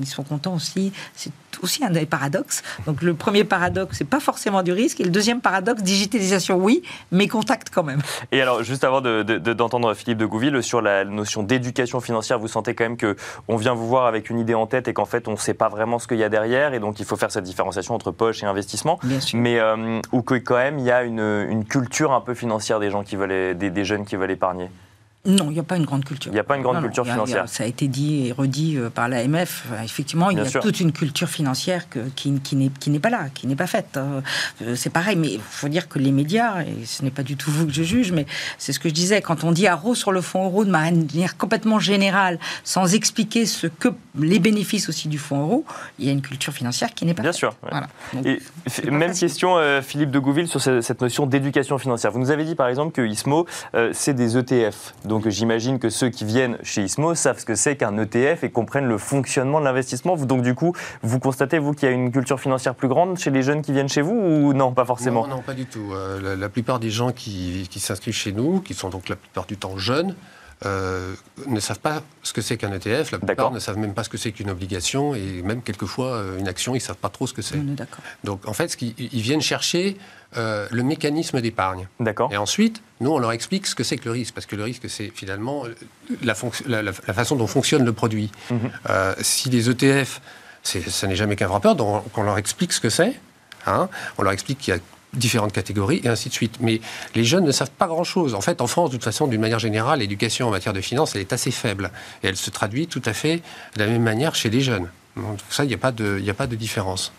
[0.00, 0.92] ils sont contents aussi.
[1.14, 2.62] C'est aussi un des paradoxes.
[2.86, 5.00] Donc le premier paradoxe, c'est pas forcément du risque.
[5.00, 8.02] Et le deuxième paradoxe, digitalisation, oui, mais contact quand même.
[8.32, 12.48] Et alors, juste avant d'entendre de, Philippe de Gouville sur la notion d'éducation financière, vous
[12.48, 13.16] sentez quand même que
[13.48, 15.54] on vient vous voir avec une idée en tête et qu'en fait, on ne sait
[15.54, 16.74] pas vraiment ce qu'il y a derrière.
[16.74, 18.98] Et donc, il faut faire cette différenciation entre poche et investissement.
[19.02, 19.38] Bien sûr.
[19.38, 23.02] Mais euh, où quand même, il y a une, culture un peu financière des gens
[23.02, 24.68] qui veulent, des jeunes qui veulent épargner.
[25.26, 26.30] Non, il n'y a pas une grande culture.
[26.30, 27.48] Il n'y a pas une grande culture financière.
[27.48, 29.64] ça a été dit et redit euh, par l'AMF.
[29.82, 33.56] Effectivement, il y a toute une culture financière qui, qui n'est pas là, qui n'est
[33.56, 33.96] pas faite.
[33.96, 34.20] Euh,
[34.76, 37.50] c'est pareil, mais il faut dire que les médias, et ce n'est pas du tout
[37.50, 38.26] vous que je juge, mais
[38.58, 41.36] c'est ce que je disais, quand on dit arro sur le fonds euro de manière
[41.36, 45.64] complètement générale, sans expliquer ce que les bénéfices aussi du fonds euro,
[45.98, 47.54] il y a une culture financière qui n'est pas Bien sûr.
[48.24, 48.40] et
[48.90, 52.12] même question, euh, Philippe de Gouville, sur cette notion d'éducation financière.
[52.12, 53.46] Vous nous avez dit par exemple que ISMO,
[53.92, 54.94] c'est des ETF.
[55.04, 58.44] Donc donc j'imagine que ceux qui viennent chez ISMO savent ce que c'est qu'un ETF
[58.44, 60.14] et comprennent le fonctionnement de l'investissement.
[60.14, 63.30] Donc du coup, vous constatez, vous, qu'il y a une culture financière plus grande chez
[63.30, 65.94] les jeunes qui viennent chez vous ou non, pas forcément non, pas du tout.
[65.94, 69.56] Euh, la, plupart des gens qui, s'inscrivent chez nous, qui sont donc la plupart du
[69.56, 70.14] temps jeunes,
[70.66, 71.14] euh,
[71.46, 73.12] ne savent pas ce que c'est qu'un ETF.
[73.12, 76.38] La plupart ne savent même pas ce que c'est qu'une obligation et même quelquefois euh,
[76.38, 77.58] une action, ils ne savent pas trop ce que c'est.
[78.22, 79.96] Donc en fait, ce ils viennent chercher
[80.36, 81.88] euh, le mécanisme d'épargne.
[82.00, 82.32] D'accord.
[82.32, 84.64] Et ensuite, nous, on leur explique ce que c'est que le risque, parce que le
[84.64, 85.64] risque, c'est finalement
[86.22, 86.34] la,
[86.82, 88.30] la, façon dont fonctionne le produit.
[88.50, 88.58] Mhm.
[88.90, 90.20] Euh, si les ETF,
[90.62, 93.14] ça n'est jamais qu'un rapport, donc on leur explique ce que c'est.
[93.66, 94.80] Hein, on leur explique qu'il y a
[95.12, 96.58] différentes catégories et ainsi de suite.
[96.60, 96.80] Mais
[97.14, 98.34] les jeunes ne savent pas grand-chose.
[98.34, 101.14] En fait, en France, de toute façon, d'une manière générale, l'éducation en matière de finance,
[101.14, 101.90] elle est assez faible.
[102.22, 103.42] Et elle se traduit tout à fait
[103.76, 104.88] de la même manière chez les jeunes.
[105.16, 107.12] Donc ça, il n'y a, pas de, a pas de différence.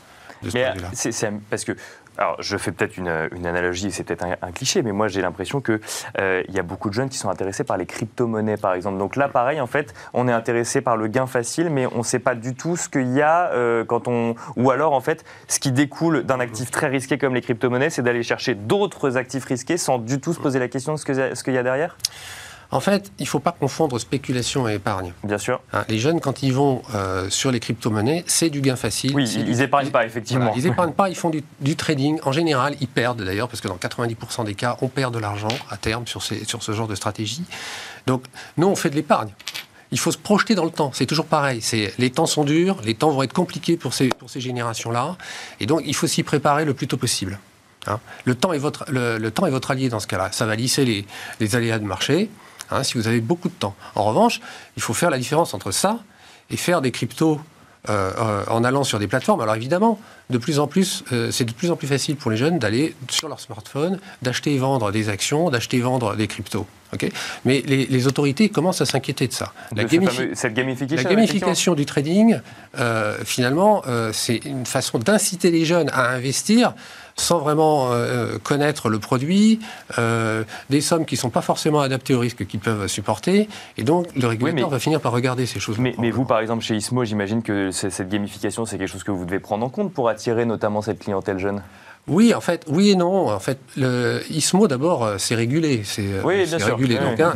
[0.43, 1.75] De ce c'est parce que
[2.17, 3.07] alors, je fais peut-être une,
[3.45, 5.79] analogie, c'est peut-être un, cliché, mais moi j'ai l'impression qu'il
[6.19, 8.97] euh, y a beaucoup de jeunes qui sont intéressés par les crypto-monnaies, par exemple.
[8.97, 12.03] Donc là, pareil, en fait, on est intéressé par le gain facile, mais on ne
[12.03, 14.35] sait pas du tout ce qu'il y a euh, quand on.
[14.55, 18.01] Ou alors, en fait, ce qui découle d'un actif très risqué comme les crypto-monnaies, c'est
[18.01, 21.53] d'aller chercher d'autres actifs risqués sans du tout se poser la question de ce qu'il
[21.53, 21.97] y a derrière?
[22.71, 25.13] En fait, il ne faut pas confondre spéculation et épargne.
[25.23, 25.61] Bien sûr.
[25.71, 29.13] Hein, les jeunes, quand ils vont euh, sur les crypto-monnaies, c'est du gain facile.
[29.15, 30.53] Oui, ils n'épargnent pas, effectivement.
[30.55, 32.19] ils n'épargnent pas, ils font du, trading.
[32.23, 35.47] En général, ils perdent d'ailleurs, parce que dans 90% des cas, on perd de l'argent
[35.69, 37.43] à terme sur, sur ce genre de stratégie.
[38.05, 38.23] Donc,
[38.57, 39.29] nous, on fait de l'épargne.
[39.91, 40.91] Il faut se projeter dans le temps.
[40.93, 41.61] C'est toujours pareil.
[41.61, 45.15] C'est les temps sont durs, les temps vont être compliqués pour ces, pour ces générations-là,
[45.61, 47.39] et donc il faut s'y préparer le plus tôt possible.
[47.89, 48.01] Hein.
[48.25, 50.29] le, temps est votre, le, temps est votre allié dans ce cas-là.
[50.33, 51.05] Ça va lisser les,
[51.39, 52.29] les aléas de marché.
[52.71, 53.75] Hein, si vous avez beaucoup de temps.
[53.95, 54.41] En revanche,
[54.75, 55.99] il faut faire la différence entre ça
[56.49, 57.39] et faire des cryptos
[57.89, 59.39] euh, euh, en allant sur des plateformes.
[59.39, 59.97] Alors évidemment,
[60.29, 62.93] de plus en plus, euh, c'est de plus en plus facile pour les jeunes d'aller
[63.09, 66.65] sur leur smartphone, d'acheter et vendre des actions, d'acheter et vendre des cryptos.
[67.45, 69.53] Mais les, autorités commencent à s'inquiéter de ça.
[69.75, 69.83] La,
[70.33, 72.39] cette gamification, la gamification du trading,
[73.25, 76.73] finalement, c'est une façon d'inciter les jeunes à investir
[77.17, 79.59] sans vraiment euh, connaître le produit,
[79.97, 83.49] euh, des sommes qui ne sont pas forcément adaptées au risque qu'ils peuvent supporter.
[83.77, 85.79] Et donc, le régulateur va finir par regarder ces choses.
[85.79, 89.11] Mais, mais vous, par exemple, chez ISMO, j'imagine que cette gamification, c'est quelque chose que
[89.11, 91.61] vous devez prendre en compte pour attirer notamment cette clientèle jeune?
[92.07, 93.29] Oui, en fait, oui et non.
[93.29, 96.77] En fait, le ISMO d'abord, euh, c'est régulé, c'est euh, oui, bien sûr.
[96.77, 96.97] régulé.
[96.97, 97.33] Donc, hein,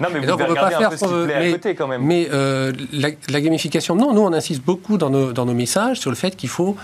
[0.00, 1.86] non, mais vous donc on ne peut pas faire ce qui mais, à côté quand
[1.86, 2.02] même.
[2.02, 6.10] Mais euh, la, gamification, non, nous on insiste beaucoup dans nos, dans nos messages sur
[6.10, 6.74] le fait qu'il faut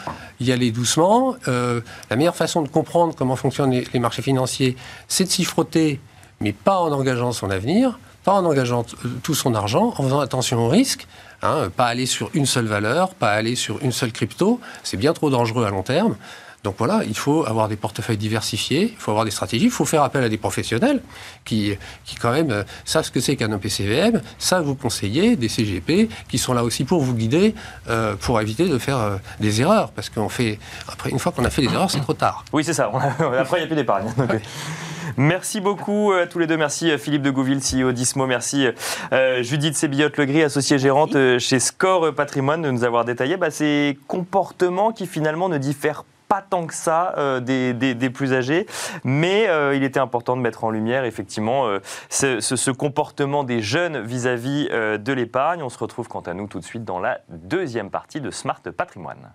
[0.40, 1.37] y aller doucement.
[1.46, 4.76] la meilleure façon de comprendre comment fonctionnent les, marchés financiers,
[5.08, 6.00] c'est de s'y frotter,
[6.40, 8.84] mais pas en engageant son avenir, pas en engageant
[9.22, 11.06] tout son argent, en faisant attention au risque.
[11.42, 15.12] Hein, pas aller sur une seule valeur, pas aller sur une seule crypto, c'est bien
[15.12, 16.16] trop dangereux à long terme.
[16.64, 19.85] Donc voilà, il faut avoir des portefeuilles diversifiés, il faut avoir des stratégies, il faut
[19.85, 21.03] faire appel à des professionnels
[21.44, 21.74] qui,
[22.07, 26.09] qui quand même euh, savent ce que c'est qu'un OPCVM, savent vous conseiller, des CGP,
[26.27, 27.55] qui sont là aussi pour vous guider,
[27.90, 29.90] euh, pour éviter de faire euh, des erreurs.
[29.90, 32.46] Parce qu'on fait, après, une fois qu'on a fait des erreurs, c'est trop tard.
[32.55, 32.90] Oui, c'est ça.
[33.38, 34.07] après, il n'y a plus d'épargne.
[35.18, 36.57] Merci beaucoup à tous les deux.
[36.57, 38.27] Merci Philippe de Gouville, CEO d'Ismo.
[38.27, 38.66] Merci
[39.42, 45.07] Judith Sébillotte-Legris, associée gérante chez Score Patrimoine, de nous avoir détaillé bah, ces comportements qui
[45.07, 48.66] finalement ne diffèrent pas tant que ça euh, des, plus âgés,
[49.05, 54.01] mais euh, il était important de mettre en lumière effectivement euh, ce, comportement des jeunes
[54.01, 55.62] vis-à-vis de l'épargne.
[55.62, 58.61] On se retrouve quant à nous tout de suite dans la deuxième partie de Smart
[58.77, 59.33] Patrimoine.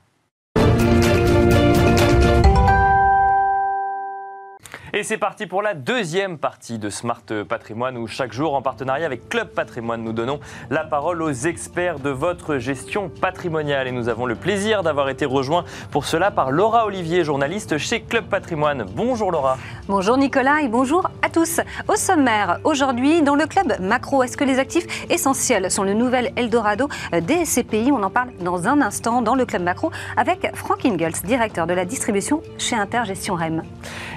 [4.92, 9.06] Et c'est parti pour la deuxième partie de Smart Patrimoine où chaque jour, en partenariat
[9.06, 10.40] avec Club Patrimoine, nous donnons
[10.72, 13.88] la parole aux experts de votre gestion patrimoniale.
[13.88, 18.02] Et nous avons le plaisir d'avoir été rejoints pour cela par Laura Olivier, journaliste chez
[18.02, 18.86] Club Patrimoine.
[18.96, 19.58] Bonjour Laura.
[19.88, 21.62] Bonjour Nicolas et bonjour à tous.
[21.88, 26.32] Au sommaire, aujourd'hui, dans le club macro, est-ce que les actifs essentiels sont le nouvel
[26.36, 30.84] Eldorado des SCPI On en parle dans un instant dans le club macro avec Frank
[30.84, 33.62] Ingels, directeur de la distribution chez Intergestion REM.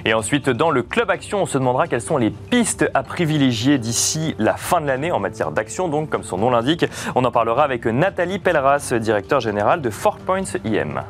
[0.05, 3.77] Et ensuite, dans le Club Action, on se demandera quelles sont les pistes à privilégier
[3.77, 6.85] d'ici la fin de l'année en matière d'action, donc comme son nom l'indique.
[7.15, 11.01] On en parlera avec Nathalie Pelleras, directeur général de Four Points IM.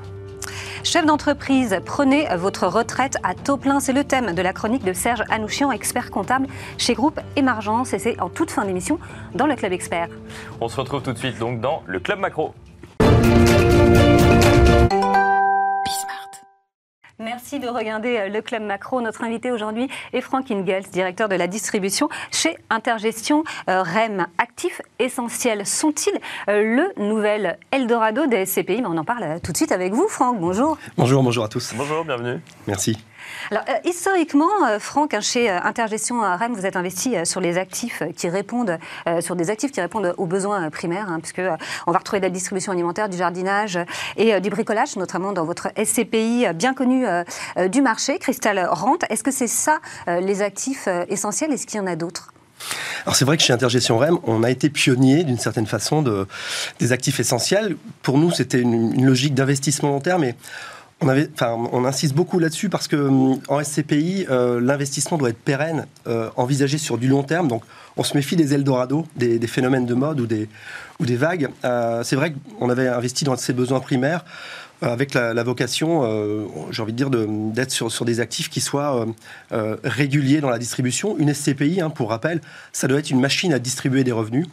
[0.84, 3.80] Chef d'entreprise, prenez votre retraite à taux plein.
[3.80, 7.94] C'est le thème de la chronique de Serge Anouchian, expert comptable chez Groupe Émergence.
[7.94, 9.00] Et c'est en toute fin d'émission
[9.34, 10.10] dans le Club Expert.
[10.60, 12.54] On se retrouve tout de suite donc dans le Club Macro.
[17.20, 19.00] Merci de regarder euh, le Club Macro.
[19.00, 24.26] Notre invité aujourd'hui est Frank Ingels, directeur de la distribution chez Intergestion euh, REM.
[24.40, 29.72] Actifs essentiels sont-ils euh, le nouvel Eldorado des SCPI On en parle tout de suite
[29.72, 30.40] avec vous, Franck.
[30.40, 30.78] Bonjour.
[30.98, 31.74] Bonjour, bonjour à tous.
[31.78, 32.42] Bonjour, bienvenue.
[32.66, 32.98] Merci.
[33.52, 37.58] Alors, euh, historiquement, euh, Franck, hein, chez euh, Intergestion REM, vous êtes investi sur les
[37.58, 38.78] actifs qui répondent,
[39.22, 41.42] sur des actifs qui répondent aux besoins primaires, hein, puisque
[41.88, 43.80] on va retrouver de la distribution alimentaire, du jardinage
[44.18, 47.06] et du bricolage, notamment dans votre SCPI bien connu
[47.68, 49.04] du marché, Crystal Rente.
[49.10, 51.52] Est-ce que c'est ça les actifs essentiels?
[51.52, 52.34] Est-ce qu'il y en a d'autres?
[53.06, 56.28] Alors c'est vrai que chez Intergestion REM, on a été pionnier d'une certaine façon de,
[56.80, 57.76] des actifs essentiels.
[58.02, 60.26] Pour nous, c'était une, logique d'investissement long terme,
[61.04, 66.30] on, insiste beaucoup là-dessus parce que hum, en SCPI, euh, l'investissement doit être pérenne, euh,
[66.36, 67.48] envisagé sur du long terme.
[67.48, 67.64] Donc,
[67.98, 70.48] on se méfie des Eldorado, des, phénomènes de mode ou des,
[71.16, 71.50] vagues.
[71.64, 74.26] Euh, c'est vrai qu'on avait investi dans ses besoins primaires
[74.82, 76.04] avec la, vocation,
[76.72, 79.06] j'ai envie de dire, d'être sur, sur, des actifs qui soient
[79.84, 81.18] réguliers dans la distribution.
[81.18, 82.42] Une SCPI, hein, pour rappel,
[82.74, 84.46] ça doit être une machine à distribuer des revenus.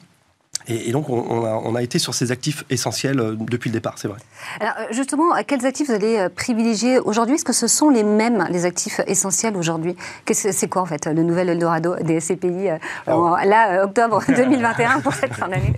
[0.69, 4.19] Et, donc, on a, été sur ces actifs essentiels euh, depuis le départ, c'est vrai.
[4.61, 7.37] Alors, euh, justement, quels actifs vous allez euh, privilégier aujourd'hui?
[7.37, 9.97] Est-ce que ce sont les mêmes, les actifs essentiels aujourd'hui?
[10.31, 12.69] C'est quoi, en fait, le nouvel Eldorado des SCPI
[13.07, 15.75] Là, octobre 2021 pour cette fin d'année?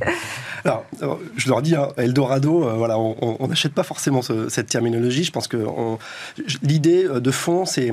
[0.64, 0.84] Alors,
[1.36, 5.24] je leur dis, hein, Eldorado, voilà, on n'achète pas forcément cette terminologie.
[5.24, 5.64] Je pense que
[6.62, 7.90] l'idée de fond, c'est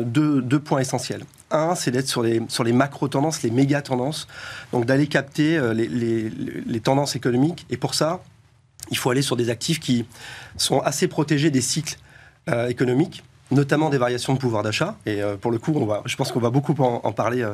[0.00, 1.22] deux, deux points essentiels.
[1.52, 4.26] Un, c'est d'être sur les, sur les macro-tendances, les méga-tendances,
[4.72, 7.66] donc d'aller capter euh, les, les, tendances économiques.
[7.68, 8.22] Et pour ça,
[8.90, 10.06] il faut aller sur des actifs qui
[10.56, 11.98] sont assez protégés des cycles
[12.48, 14.96] euh, économiques notamment des variations de pouvoir d'achat.
[15.04, 17.46] Et euh, pour le coup, on va, je pense qu'on va beaucoup en, parler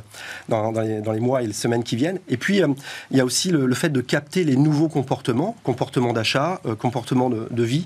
[0.48, 2.20] dans, dans, les, mois et les semaines qui viennent.
[2.28, 2.62] Et puis,
[3.10, 7.48] il y a aussi le, fait de capter les nouveaux comportements, comportements d'achat, comportements de,
[7.50, 7.84] de, vie.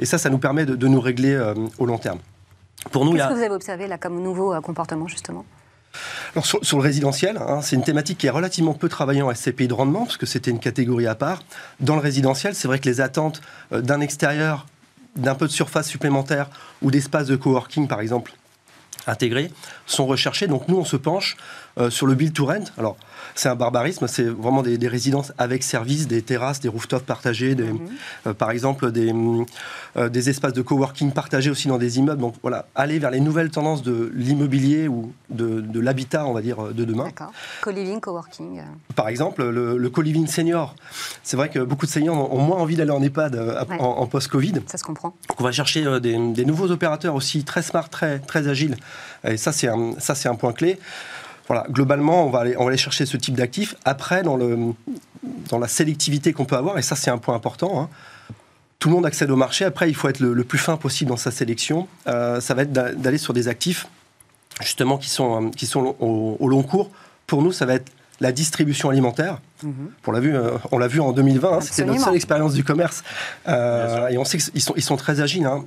[0.00, 1.40] Et ça, ça nous permet de, de nous régler
[1.78, 2.18] au long terme.
[2.84, 5.44] Qu'est-ce que vous avez observé là comme nouveau euh, comportement justement
[6.34, 9.68] alors sur, le résidentiel, hein, c'est une thématique qui est relativement peu travaillée en SCPI
[9.68, 11.42] de rendement, parce que c'était une catégorie à part.
[11.80, 13.42] Dans le résidentiel, c'est vrai que les attentes
[13.72, 14.64] euh, d'un extérieur,
[15.16, 16.48] d'un peu de surface supplémentaire
[16.80, 18.32] ou d'espace de coworking, par exemple,
[19.06, 19.50] intégrés,
[19.86, 20.46] sont recherchées.
[20.46, 21.36] Donc nous, on se penche
[21.78, 22.64] euh, sur le build to rent.
[22.76, 22.98] Alors,
[23.34, 27.64] c'est un barbarisme, c'est vraiment des, résidences avec service, des terrasses, des rooftops partagés, des,
[27.64, 27.88] mhm.
[28.26, 29.10] euh, par exemple des,
[29.96, 32.20] euh, des espaces de coworking partagés aussi dans des immeubles.
[32.20, 36.42] Donc voilà, aller vers les nouvelles tendances de l'immobilier ou de, de l'habitat, on va
[36.42, 37.04] dire, de demain.
[37.04, 37.32] D'accord.
[37.62, 38.60] Co-living, coworking.
[38.94, 40.74] Par exemple, le, le co-living senior.
[41.22, 44.60] C'est vrai que beaucoup de seniors ont moins envie d'aller en EHPAD en, post-Covid.
[44.66, 45.14] Ça se comprend.
[45.30, 48.76] Donc on va chercher des, des, nouveaux opérateurs aussi très smart, très, très agiles.
[49.24, 50.78] Et ça, c'est un, ça, c'est un point clé
[51.48, 53.74] voilà, globalement, on va, aller, on va aller chercher ce type d'actifs.
[53.84, 54.72] Après, dans, le,
[55.48, 57.88] dans la sélectivité qu'on peut avoir, et ça c'est un point important, hein,
[58.78, 59.64] tout le monde accède au marché.
[59.64, 61.86] Après, il faut être le, plus fin possible dans sa sélection.
[62.08, 63.86] Euh, ça va être d'aller sur des actifs,
[64.60, 66.90] justement, qui sont, qui sont au, long cours.
[67.26, 69.38] Pour nous, ça va être la distribution alimentaire.
[69.62, 69.90] Mhm.
[70.06, 71.52] On l'a vu, euh, on l'a vu en 2020.
[71.52, 73.04] Hein, c'était notre seule expérience du commerce.
[73.46, 75.46] Euh, et on sait qu'ils sont, ils sont très agiles.
[75.46, 75.64] Hein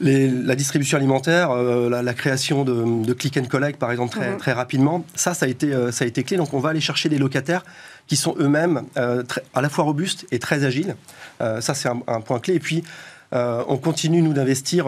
[0.00, 4.36] la distribution alimentaire, euh, la, création de, click and collect, par exemple, très, mhm.
[4.36, 6.36] très rapidement, ça, ça a, été, euh, ça a été clé.
[6.36, 7.64] Donc, on va aller chercher des locataires
[8.06, 9.22] qui sont eux-mêmes euh,
[9.54, 10.96] à la fois robustes et très agiles.
[11.40, 12.54] ça, c'est un, point clé.
[12.54, 12.84] Et puis,
[13.32, 14.86] on continue, nous, d'investir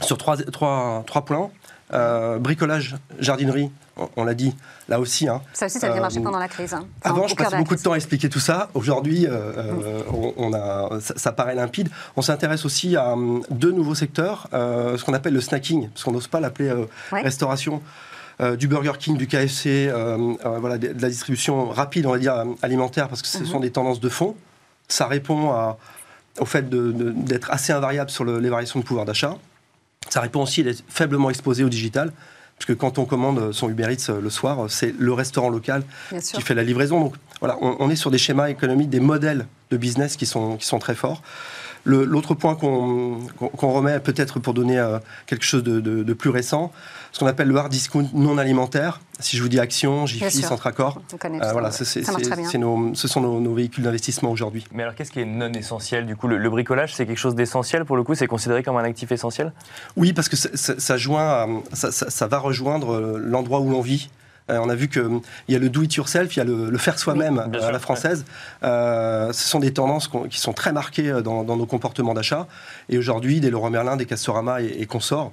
[0.00, 1.50] sur trois, trois, trois plans.
[2.40, 3.70] bricolage, jardinerie,
[4.16, 4.54] on, l'a dit,
[4.88, 5.28] là aussi.
[5.28, 6.74] Hein, ça aussi, ça a bien marché pendant la crise.
[6.74, 6.86] Hein.
[7.02, 8.70] avant, je passais beaucoup de temps à expliquer tout ça.
[8.74, 10.02] Aujourd'hui, euh,
[10.36, 11.88] on, a, ça, paraît limpide.
[12.16, 16.04] On s'intéresse aussi à hum, deux nouveaux secteurs, euh, ce qu'on appelle le snacking, parce
[16.04, 17.82] qu'on n'ose pas l'appeler euh, restauration.
[18.58, 19.92] du Burger King, du KFC,
[20.58, 23.46] voilà, de, la distribution rapide, on va dire, alimentaire, parce que ce mhm.
[23.46, 24.34] sont des tendances de fond.
[24.88, 25.76] Ça répond
[26.40, 29.36] au fait d'être assez invariable sur les variations de pouvoir d'achat.
[30.08, 32.12] Ça répond aussi, il est faiblement exposé au digital.
[32.56, 35.82] Parce que quand on commande son Uber Eats le soir, c'est le restaurant local
[36.22, 37.00] qui fait la livraison.
[37.00, 40.66] Donc voilà, on, est sur des schémas économiques, des modèles de business qui sont, qui
[40.66, 41.22] sont très forts.
[41.84, 43.18] L'autre point qu'on
[43.60, 46.72] remet peut-être pour donner euh, quelque chose de, plus récent,
[47.12, 49.00] ce qu'on appelle le hard discount non alimentaire.
[49.20, 51.70] Si je vous dis Action, Jiffy, Centracor, euh, voilà,
[52.58, 54.64] nos, ce sont nos, véhicules d'investissement aujourd'hui.
[54.72, 57.84] Mais alors qu'est-ce qui est non essentiel du coup le, bricolage, c'est quelque chose d'essentiel
[57.84, 59.52] pour le coup C'est considéré comme un actif essentiel?
[59.96, 64.08] Oui, parce que ça, joint, ça va rejoindre euh, l'endroit où l'on vit.
[64.50, 66.76] Euh, on a vu qu'il y a le do it yourself, il y a le,
[66.78, 68.24] faire soi-même à la française.
[68.62, 72.46] Euh, ce sont des tendances qui sont très marquées euh, dans, nos comportements d'achat.
[72.88, 75.32] Et aujourd'hui, des Leroy Merlin, des Castorama et, et consorts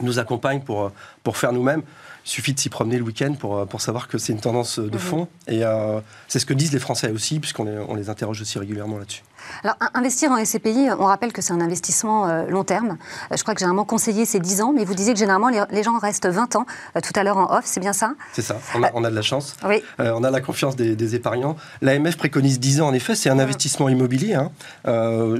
[0.00, 1.82] nous accompagnent pour, pour faire nous-mêmes.
[2.30, 4.78] Il suffit de s'y promener le week-end pour, euh, pour savoir que c'est une tendance
[4.78, 4.98] de mhm.
[4.98, 5.28] fond.
[5.48, 8.56] Et euh, c'est ce que disent les Français aussi, puisqu'on les, on les interroge aussi
[8.56, 9.24] régulièrement là-dessus.
[9.64, 12.98] Alors, investir en SCPI, on rappelle que c'est un investissement euh, long terme.
[13.36, 15.98] je crois que généralement conseillé, c'est 10 ans, mais vous disiez que généralement, les, gens
[15.98, 16.66] restent 20 ans.
[17.02, 18.14] tout à l'heure en off, c'est bien ça?
[18.32, 18.60] C'est ça.
[18.76, 19.56] On a, on a, de la chance.
[19.64, 19.82] Oui.
[19.98, 21.56] on a la confiance des, épargnants.
[21.82, 23.16] L'AMF préconise 10 ans, en effet.
[23.16, 24.34] C'est un investissement immobilier.
[24.34, 24.52] Hein.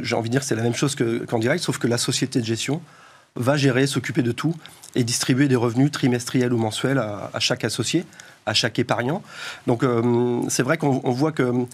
[0.02, 2.40] J'ai envie de dire que c'est la même chose qu'en direct, sauf que la société
[2.40, 2.82] de gestion
[3.36, 4.56] va gérer, s'occuper de tout
[4.94, 8.04] et distribuer des revenus trimestriels ou mensuels à, chaque associé,
[8.46, 9.22] à chaque épargnant.
[9.66, 11.66] Donc euh, c'est vrai qu'on voit que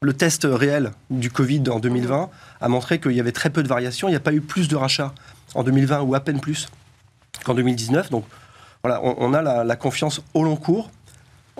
[0.00, 2.28] le test réel du Covid en 2020
[2.60, 4.08] a montré qu'il y avait très peu de variations.
[4.08, 5.14] Il n'y a pas eu plus de rachats
[5.54, 6.68] en 2020 ou à peine plus
[7.44, 8.10] qu'en 2019.
[8.10, 8.24] Donc
[8.82, 10.90] voilà, on, a la, confiance au long cours.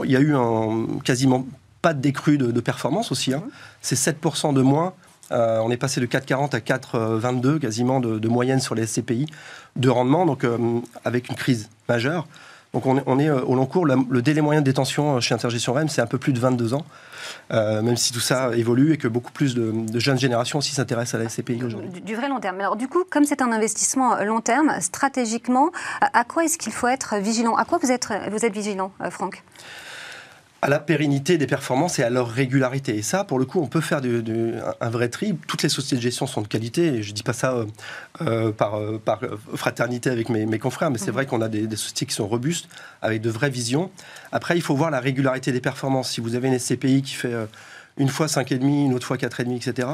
[0.03, 1.47] Il y a eu un, quasiment
[1.83, 3.33] pas de décrue de, performance aussi.
[3.33, 3.45] Hein.
[3.81, 4.95] C'est 7% de moins
[5.33, 9.27] euh, on est passé de 4,40 à 4,22 quasiment de, moyenne sur les SCPI
[9.77, 12.27] de rendement, donc euh, avec une crise majeure.
[12.73, 13.85] Donc on est, euh, au long cours.
[13.85, 16.87] Le, délai moyen de détention chez Intergestion REM, c'est un peu plus de 22 ans,
[17.51, 21.23] même si tout ça évolue et que beaucoup plus de, jeunes générations aussi s'intéressent à
[21.23, 22.01] la SCPI aujourd'hui.
[22.01, 22.61] Du, vrai long terme.
[22.61, 25.71] Alors du coup, comme c'est un investissement long terme, stratégiquement,
[26.01, 27.57] à quoi est-ce qu'il faut être vigilant?
[27.57, 29.43] À quoi vous êtes, vous êtes vigilant, Franck?
[30.65, 32.97] À la pérennité des performances et à leur régularité.
[32.97, 34.01] Et ça, pour le coup, on peut faire
[34.81, 35.35] un vrai tri.
[35.49, 37.67] Toutes les sociétés de gestion sont de qualité, et je ne dis pas ça euh,
[38.21, 39.19] euh, par, euh, par,
[39.57, 41.15] fraternité avec mes, confrères, mais c'est mhm.
[41.15, 42.69] vrai qu'on a des, sociétés qui sont robustes,
[43.03, 43.91] avec de vraies visions.
[44.31, 46.13] Après, il faut voir la régularité des performances.
[46.13, 47.35] Si vous avez une SCPI qui fait
[47.99, 49.89] une fois 5,5, une autre fois 4,5, etc.,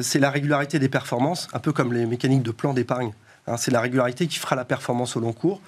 [0.00, 3.12] c'est la régularité des performances, un peu comme les mécaniques de plan d'épargne.
[3.46, 3.58] Hein.
[3.58, 5.60] c'est la régularité qui fera la performance au long cours.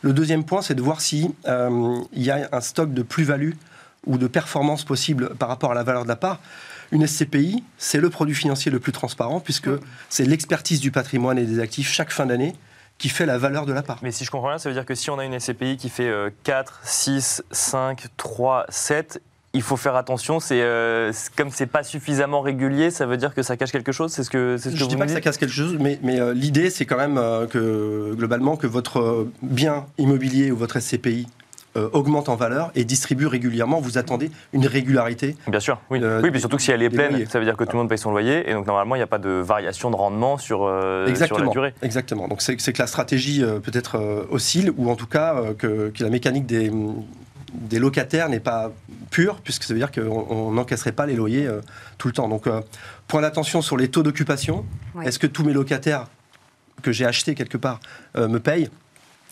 [0.00, 3.52] Le deuxième point, c'est de voir s'il il y a un stock de plus-value
[4.06, 6.40] ou de performance possible par rapport à la valeur de la part.
[6.92, 9.70] Une SCPI, c'est le produit financier le plus transparent puisque
[10.08, 12.54] c'est l'expertise du patrimoine et des actifs chaque fin d'année
[12.98, 13.98] qui fait la valeur de la part.
[14.02, 15.88] Mais si je comprends bien, ça veut dire que si on a une SCPI qui
[15.88, 16.12] fait
[16.44, 19.20] 4, 6, 5, 3, 7,
[19.54, 20.40] il faut faire attention.
[20.40, 24.12] C'est euh, comme c'est pas suffisamment régulier, ça veut dire que ça cache quelque chose.
[24.12, 26.20] C'est ce que c'est ce je dis pas que ça cache quelque chose, mais, mais
[26.20, 31.28] euh, l'idée c'est quand même euh, que globalement que votre bien immobilier ou votre SCPI
[31.76, 33.80] euh, augmente en valeur et distribue régulièrement.
[33.80, 35.36] Vous attendez une régularité.
[35.48, 35.98] Bien sûr, oui.
[36.00, 37.78] Euh, oui, mais surtout que si elle est pleine, ça veut dire que tout le
[37.78, 40.38] monde paye son loyer et donc normalement il n'y a pas de variation de rendement
[40.38, 41.74] sur, euh, sur la durée.
[41.82, 42.28] Exactement.
[42.28, 46.70] Donc c'est que la stratégie peut-être oscille ou en tout cas que, la mécanique des,
[47.52, 48.70] des locataires n'est pas
[49.10, 51.48] pure, puisque ça veut dire qu'on n'encaisserait pas les loyers
[51.98, 52.28] tout le temps.
[52.28, 52.48] Donc,
[53.08, 54.64] point d'attention sur les taux d'occupation.
[55.02, 56.06] Est-ce que tous mes locataires
[56.82, 57.80] que j'ai achetés quelque part
[58.16, 58.68] me payent?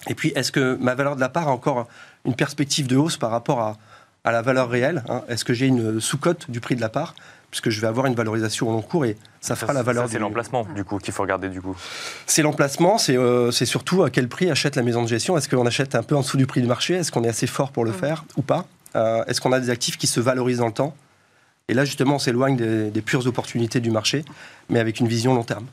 [0.09, 1.87] Et puis, est-ce que ma valeur de la part a encore
[2.25, 3.79] une perspective de hausse par rapport à,
[4.25, 5.23] à la valeur réelle hein?
[5.29, 7.15] Est-ce que j'ai une sous-cote du prix de la part?
[7.51, 10.09] Puisque je vais avoir une valorisation au long cours et ça fera la valeur.
[10.09, 11.77] C'est l'emplacement du coup qu'il faut regarder du coup.
[12.25, 15.37] C'est l'emplacement, euh, c'est surtout à quel prix achète la maison de gestion.
[15.37, 16.95] Est-ce qu'on achète un peu en dessous du prix du marché?
[16.95, 18.65] Est-ce qu'on est assez fort pour le faire ou pas?
[18.97, 20.97] Euh, Est-ce qu'on a des actifs qui se valorisent dans le temps?
[21.69, 24.25] Et là justement on s'éloigne des, des pures opportunités du marché,
[24.71, 25.67] mais avec une vision long terme.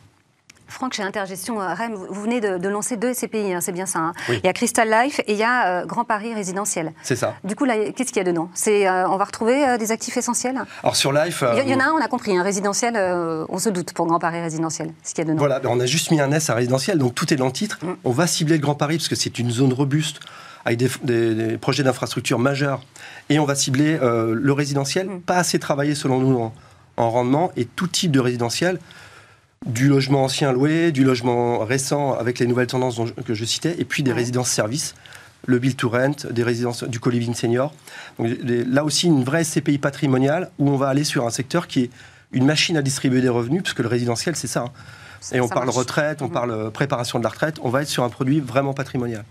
[0.69, 3.99] Franck, chez Intergestion euh, REM, vous venez de, lancer deux SCPI, hein, c'est bien ça.
[3.99, 4.13] Hein.
[4.29, 6.93] Il y a Crystal Life et il y a euh, Grand Paris Résidentiel.
[7.01, 7.35] C'est ça.
[7.43, 8.49] Du coup, qu'est-ce qu'il y a dedans?
[8.67, 10.61] Euh, On va retrouver des actifs essentiels?
[10.83, 11.43] Alors sur Life.
[11.57, 12.95] Il y, en a un, on a compris, un résidentiel,
[13.49, 14.93] on se doute pour Grand Paris Résidentiel.
[15.03, 15.39] Ce qu'il y a dedans.
[15.39, 17.79] Voilà, on a juste mis un S à résidentiel, donc tout est dans le titre.
[17.81, 17.95] Mm.
[18.03, 20.19] On va cibler le Grand Paris parce que c'est une zone robuste
[20.65, 22.83] avec des, projets d'infrastructure majeurs.
[23.29, 25.21] Et on va cibler le résidentiel, mm.
[25.21, 26.53] pas assez travaillé selon nous en,
[26.97, 28.79] en rendement, et tout type de résidentiel
[29.65, 33.85] du logement ancien loué, du logement récent avec les nouvelles tendances que je citais, et
[33.85, 34.95] puis des résidences services,
[35.45, 37.73] le build to rent, des résidences du co-living senior.
[38.17, 41.83] Donc, là aussi, une vraie CPI patrimoniale où on va aller sur un secteur qui
[41.83, 41.89] est
[42.31, 44.61] une machine à distribuer des revenus, puisque le résidentiel, c'est ça.
[44.61, 44.71] Hein.
[45.33, 46.31] Et on parle retraite, on mmh.
[46.31, 49.25] parle euh, préparation de la retraite, on va être sur un produit vraiment patrimonial.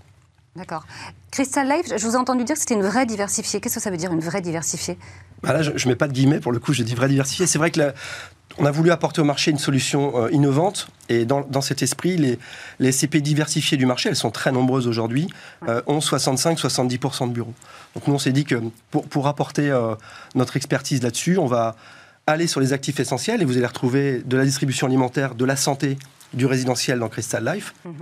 [0.56, 0.84] D'accord.
[1.30, 3.60] Crystal Life, je vous ai entendu dire que c'était une vraie diversifiée.
[3.60, 4.98] Qu'est-ce que ça veut dire une vraie diversifiée?
[5.42, 7.46] Bah Là, je ne mets pas de guillemets, pour le coup, je dis vraie diversifiée.
[7.46, 7.92] C'est vrai que
[8.56, 10.88] on a voulu apporter au marché une solution euh, innovante.
[11.08, 12.38] Et dans, cet esprit, les,
[12.80, 15.28] les SCP diversifiées du marché, elles sont très nombreuses aujourd'hui,
[15.68, 17.54] euh, ont 65-70% de bureaux.
[17.94, 18.56] Donc nous, on s'est dit que
[18.90, 19.94] pour, pour apporter euh,
[20.34, 21.76] notre expertise là-dessus, on va
[22.26, 25.56] aller sur les actifs essentiels et vous allez retrouver de la distribution alimentaire, de la
[25.56, 25.96] santé,
[26.34, 27.94] du résidentiel dans Crystal Life, mhm.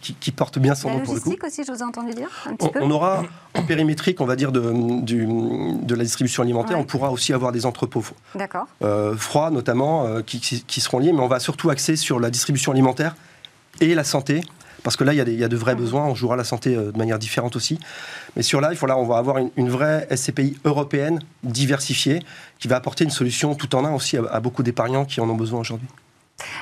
[0.00, 1.34] qui, porte bien son nom pour le coup.
[1.44, 2.80] aussi, je vous ai entendu dire un petit on, peu.
[2.82, 7.32] On aura en périmétrique, on va dire, de, de la distribution alimentaire, on pourra aussi
[7.32, 8.04] avoir des entrepôts
[8.82, 12.30] euh, froids, notamment, euh, qui, qui, seront liés, mais on va surtout axer sur la
[12.30, 13.16] distribution alimentaire
[13.80, 14.42] et la santé.
[14.82, 15.80] Parce que là, il y, a il y a de vrais mhm.
[15.80, 16.04] besoins.
[16.06, 17.78] On jouera la santé euh, de manière différente aussi.
[18.36, 22.20] Mais sur Life, là, on va avoir une, vraie SCPI européenne diversifiée
[22.58, 25.36] qui va apporter une solution tout en un aussi à beaucoup d'épargnants qui en ont
[25.36, 25.88] besoin aujourd'hui.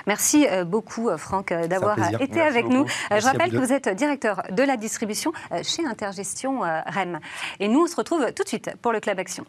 [0.07, 2.87] Merci euh, beaucoup, euh, Franck, euh, d'avoir été avec nous.
[3.11, 7.21] je rappelle que vous êtes directeur de la distribution chez Intergestion REM.
[7.59, 9.45] Et nous, on se retrouve tout de suite pour le Club Action.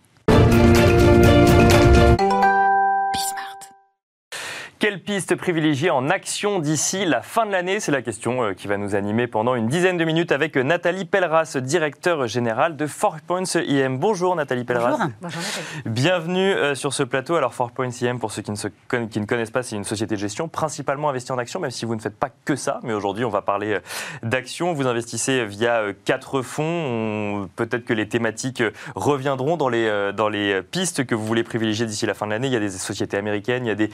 [4.81, 7.79] Quelle piste privilégier en action d'ici la fin de l'année?
[7.79, 11.05] C'est la question euh, qui va nous animer pendant une dizaine de minutes avec Nathalie
[11.05, 13.99] Pelleras, directeur général de Four Points IM.
[13.99, 15.09] Bonjour Nathalie Pelleras.
[15.21, 15.39] Bonjour.
[15.85, 17.35] Bienvenue euh, sur ce plateau.
[17.35, 20.15] Alors Four Points IM, pour ceux qui ne, qui ne connaissent pas, c'est une société
[20.15, 22.79] de gestion principalement investie en actions, même si vous ne faites pas que ça.
[22.81, 23.79] Mais aujourd'hui, on va parler euh,
[24.23, 24.73] d'actions.
[24.73, 27.47] Vous investissez via quatre fonds.
[27.55, 28.63] Peut-être que les thématiques
[28.95, 32.47] reviendront dans les, dans les pistes que vous voulez privilégier d'ici la fin de l'année.
[32.47, 33.91] Il y a des sociétés américaines, il y a des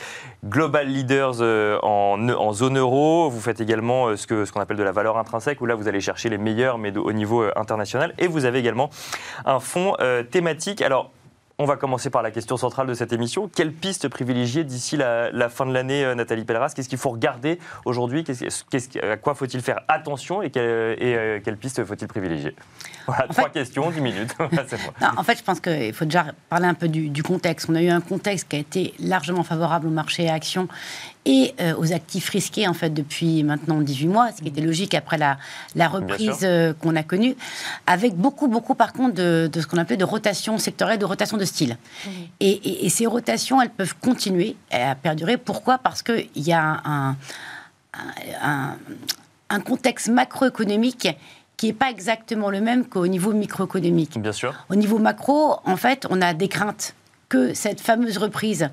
[0.84, 3.30] leaders euh, en, zone euro.
[3.30, 5.76] Vous faites également euh, ce qu'on ce qu'on appelle de la valeur intrinsèque, où là,
[5.76, 8.14] vous allez chercher les meilleurs, mais au niveau euh, international.
[8.18, 8.90] Et vous avez également
[9.46, 9.96] un fonds
[10.32, 10.82] thématique.
[10.82, 11.12] Alors,
[11.60, 13.50] on va commencer par la question centrale de cette émission.
[13.54, 16.74] Quelle piste privilégier d'ici la, fin de l'année, euh, Nathalie Pelleras?
[16.76, 18.24] Qu'est-ce qu'il faut regarder aujourd'hui?
[19.02, 22.56] À quoi faut-il faire attention et, euh, quelle, piste faut-il privilégier?
[23.08, 24.36] Voilà, trois questions, dix minutes.
[25.18, 27.68] en fait, je pense qu'il faut déjà parler un peu du, du, contexte.
[27.70, 30.68] On a eu un contexte qui a été largement favorable au marché et actions
[31.28, 34.94] et euh, aux actifs risqués en fait depuis maintenant 18 mois, ce qui était logique
[34.96, 35.38] après la,
[35.76, 37.36] la reprise euh, qu'on a connue,
[37.86, 41.46] avec beaucoup beaucoup par contre de, ce qu'on appelait de rotation sectorielle, de rotation de
[41.46, 41.78] style.
[42.40, 45.38] Et, ces rotations, elles peuvent continuer à perdurer.
[45.38, 45.78] Pourquoi?
[45.78, 47.18] Parce qu'il y a un,
[48.42, 48.78] un,
[49.50, 51.10] un contexte macroéconomique
[51.58, 54.20] qui n'est pas exactement le même qu'au niveau microéconomique.
[54.20, 54.54] Bien sûr.
[54.70, 56.96] Au niveau macro, en fait, on a des craintes
[57.30, 58.70] que cette fameuse reprise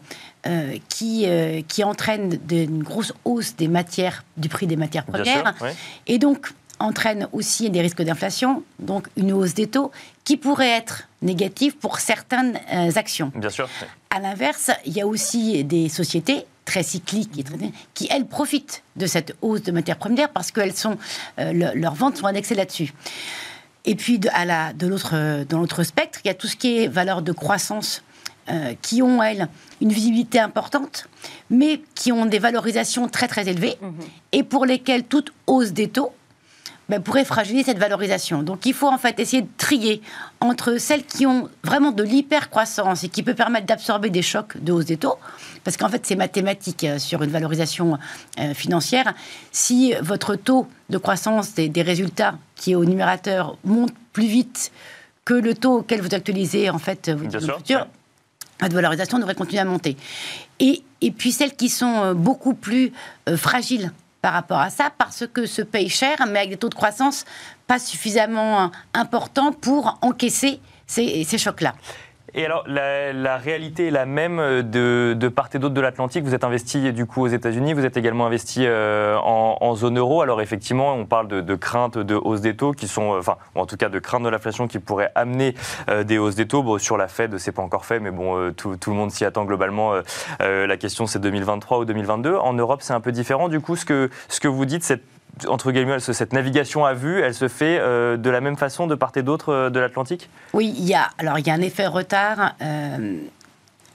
[0.46, 5.54] euh, qui, euh, qui entraîne une grosse hausse des matières, du prix des matières premières,
[6.06, 9.90] et donc entraîne aussi des risques d'inflation, donc une hausse des taux
[10.24, 13.32] qui pourrait être négative pour certaines euh, actions.
[13.34, 13.68] Bien sûr.
[14.10, 17.30] À l'inverse, il y a aussi des sociétés très cycliques
[17.94, 20.96] qui, elles, profitent de cette hausse de matières premières parce que sont,
[21.36, 22.94] leurs ventes sont indexées là-dessus.
[23.84, 26.88] Et puis, de, à la, de l'autre spectre, il y a tout ce qui est
[26.88, 28.02] valeur de croissance
[28.50, 29.48] euh, qui ont, elles,
[29.80, 31.08] une visibilité importante,
[31.50, 33.94] mais qui ont des valorisations très très élevées, mhm.
[34.32, 36.12] et pour lesquelles toute hausse des taux
[36.90, 38.42] ben, pourrait fragiliser cette valorisation.
[38.42, 40.02] Donc il faut en fait essayer de trier
[40.40, 44.72] entre celles qui ont vraiment de l'hypercroissance et qui peut permettre d'absorber des chocs de
[44.72, 45.16] hausse des taux,
[45.64, 47.96] parce qu'en fait c'est mathématique euh, sur une valorisation
[48.38, 49.14] euh, financière.
[49.50, 54.70] Si votre taux de croissance des, résultats qui est au numérateur monte plus vite
[55.24, 57.86] que le taux auquel vous actualisez en fait votre futur,
[58.62, 59.96] de valorisation devrait continuer à monter.
[60.60, 62.92] Et, et puis celles qui sont euh, beaucoup plus
[63.28, 63.92] euh, fragiles
[64.22, 67.24] par rapport à ça, parce que se payent cher, mais avec des taux de croissance
[67.66, 71.74] pas suffisamment euh, importants pour encaisser ces, ces chocs-là.
[72.36, 76.24] Et alors, la, réalité est la même de, de part et d'autre de l'Atlantique.
[76.24, 80.20] Vous êtes investi du coup aux États-Unis, vous êtes également investi euh, en, zone euro.
[80.20, 83.36] Alors effectivement, on parle de, de craintes de hausse des taux qui sont, euh, enfin,
[83.54, 85.54] en tout cas de craintes de l'inflation qui pourraient amener
[85.88, 86.64] euh, des hausses des taux.
[86.64, 89.24] Bon, sur la Fed, c'est pas encore fait, mais bon, tout, tout, le monde s'y
[89.24, 89.94] attend globalement.
[90.40, 92.34] la question, c'est 2023 ou 2022.
[92.34, 93.48] En Europe, c'est un peu différent.
[93.48, 95.00] Du coup, ce que, ce que vous dites, c'est
[95.48, 98.94] entre guillemets, cette navigation à vue, elle se fait euh, de la même façon de
[98.94, 100.28] part et d'autre euh, de l'Atlantique?
[100.52, 103.18] Oui, il y a, alors il y a un effet retard euh,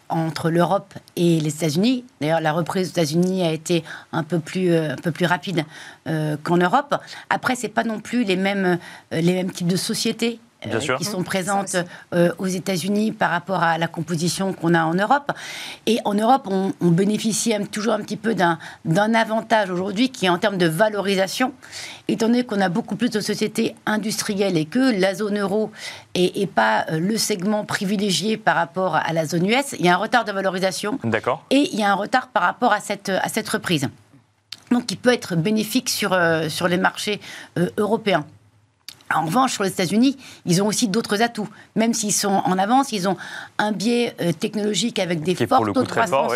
[0.09, 2.03] entre l'Europe et les États-Unis.
[2.19, 5.65] D'ailleurs, la reprise aux États-Unis a été un peu plus, un peu plus rapide
[6.05, 6.95] qu'en Europe.
[7.29, 8.79] Après, c'est pas non plus les mêmes,
[9.11, 11.77] les mêmes types de sociétés euh, qui sont présentes
[12.13, 15.31] euh, aux États-Unis par rapport à la composition qu'on a en Europe.
[15.85, 18.57] Et en Europe, on, bénéficie toujours un petit peu d'un
[19.13, 21.53] avantage aujourd'hui qui est en termes de valorisation,
[22.09, 25.71] étant donné qu'on a beaucoup plus de sociétés industrielles et que la zone euro
[26.13, 29.75] n'est pas euh, le segment privilégié par rapport à la zone US.
[29.79, 30.99] Il y a un retard de valorisation.
[31.05, 31.45] D'accord.
[31.51, 33.87] Et il y a un retard par rapport à cette, à cette reprise.
[34.71, 37.21] Donc, qui peut être bénéfique sur, sur les marchés
[37.77, 38.25] européens.
[39.13, 41.49] En revanche, sur les États-Unis, ils ont aussi d'autres atouts.
[41.75, 43.17] Même s'ils sont en avance, ils ont
[43.57, 46.33] un biais euh, technologique avec des forts taux de croissance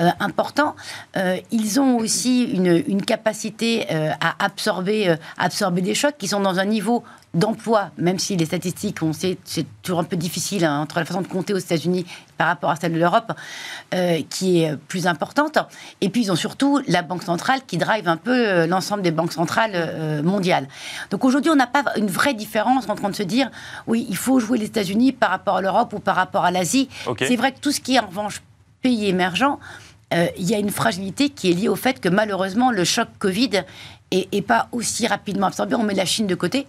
[0.00, 0.74] euh, importants.
[1.16, 3.86] Euh, ils ont aussi une, une capacité
[4.20, 7.04] à absorber, absorber des chocs qui sont dans un niveau
[7.34, 11.04] d'emploi, même si les statistiques, on sait, c'est toujours un peu difficile hein, entre la
[11.04, 12.06] façon de compter aux États-Unis
[12.38, 13.32] par rapport à celle de l'Europe,
[13.92, 15.58] euh, qui est plus importante.
[16.00, 19.10] Et puis, ils ont surtout la Banque centrale qui drive un peu euh, l'ensemble des
[19.10, 20.68] banques centrales euh, mondiales.
[21.10, 23.50] Donc aujourd'hui, on n'a pas une vraie différence en train de se dire,
[23.86, 26.88] oui, il faut jouer les États-Unis par rapport à l'Europe ou par rapport à l'Asie.
[27.18, 28.42] C'est vrai que tout ce qui est en revanche
[28.80, 29.58] pays émergents,
[30.36, 33.64] il y a une fragilité qui est liée au fait que malheureusement, le choc Covid
[34.32, 35.74] et, pas aussi rapidement absorbé.
[35.74, 36.66] On met la Chine de côté.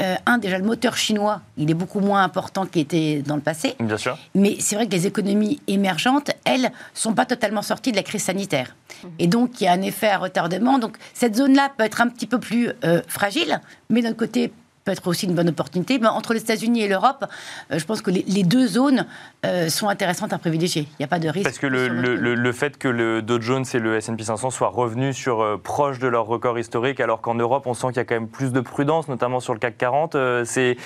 [0.00, 3.42] Euh, un, déjà, le moteur chinois, il est beaucoup moins important qu'il était dans le
[3.42, 3.74] passé.
[3.80, 4.18] Bien sûr.
[4.34, 8.22] Mais c'est vrai que les économies émergentes, elles, sont pas totalement sorties de la crise
[8.22, 8.74] sanitaire.
[9.18, 10.78] Et donc, il y a un effet à retardement.
[10.78, 14.52] Donc, cette zone-là peut être un petit peu plus euh, fragile, mais d'un côté,
[14.84, 15.98] peut être aussi une bonne opportunité.
[15.98, 17.24] Mais entre les États-Unis et l'Europe,
[17.70, 19.06] euh, je pense que les, deux zones
[19.44, 20.82] euh, sont intéressantes à privilégier.
[20.82, 21.44] Il n'y a pas de risque.
[21.44, 25.16] Parce que le, le, fait que le Dow Jones et le S&P 500 soient revenus
[25.16, 28.04] sur euh, proche de leur record historique, alors qu'en Europe, on sent qu'il y a
[28.04, 30.76] quand même plus de prudence, notamment sur le CAC 40, c'est,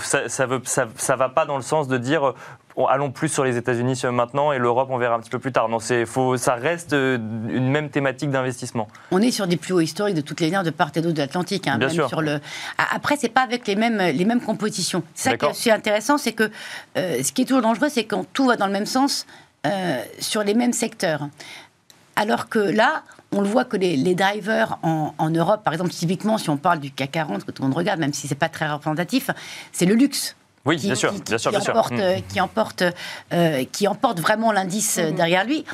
[0.00, 2.34] ça, ça, veut, ça, ça va pas dans le sens de dire
[2.86, 5.68] allons plus sur les États-Unis maintenant et l'Europe, on verra un petit peu plus tard.
[5.68, 7.16] Non, faut, ça reste euh,
[7.48, 8.88] une même thématique d'investissement.
[9.10, 11.14] On est sur des plus hauts historiques de toutes les lignes de part et d'autre
[11.14, 11.66] de l'Atlantique.
[11.66, 12.08] Hein, Bien sûr.
[12.08, 12.40] Sur le...
[12.76, 15.02] Après, c'est pas avec les mêmes, les mêmes compositions.
[15.14, 16.50] C'est ça qui est intéressant, c'est que
[16.96, 19.26] euh, ce qui est toujours dangereux, c'est quand tout va dans le même sens
[19.66, 21.28] euh, sur les mêmes secteurs.
[22.16, 23.02] Alors que là,
[23.32, 26.80] on le voit que les, drivers en, en, Europe, par exemple, typiquement, si on parle
[26.80, 29.30] du CAC 40, que tout le monde regarde, même si c'est pas très représentatif,
[29.72, 30.36] c'est le luxe.
[30.64, 31.70] Oui, bien sûr, bien sûr, bien sûr.
[31.70, 32.22] Emporte, mm.
[32.28, 32.84] qui, emporte,
[33.32, 35.14] euh, qui emporte vraiment l'indice euh, mm-hmm.
[35.14, 35.64] derrière lui.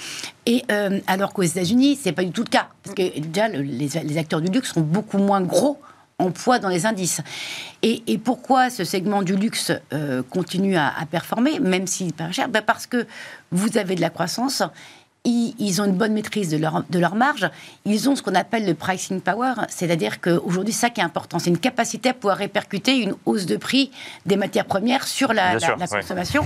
[0.47, 2.69] Et euh, alors qu'aux États-Unis, c'est pas du tout le cas.
[2.83, 5.81] Parce que déjà, les, acteurs du luxe sont beaucoup moins gros
[6.19, 7.21] en poids dans les indices.
[7.83, 9.73] Et, pourquoi ce segment du luxe
[10.31, 12.49] continue à, performer, même s'il est pas cher?
[12.49, 13.07] Ben Parce que
[13.51, 14.63] vous avez de la croissance
[15.25, 17.49] ils, ont une bonne maîtrise de leur, de leur marge.
[17.87, 21.51] Ils ont ce qu'on appelle le pricing power, c'est-à-dire qu'aujourd'hui, ça qui est important, c'est
[21.51, 23.91] une capacité à pouvoir répercuter une hausse de prix
[24.27, 25.59] des matières premières sur la,
[25.91, 26.45] consommation.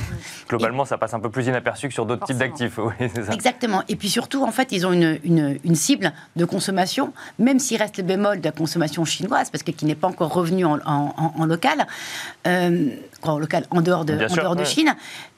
[0.49, 2.79] Globalement, ça passe un peu plus inaperçu que sur d'autres types d'actifs.
[3.33, 3.83] Exactement.
[3.89, 7.99] Et puis surtout, en fait, ils ont une, une, cible de consommation, même s'il reste
[7.99, 11.45] le bémol de la consommation chinoise, parce que qui n'est pas encore revenu en, en,
[11.47, 11.87] local,
[12.47, 12.89] euh,
[13.23, 14.95] en local en dehors de, en dehors de Chine.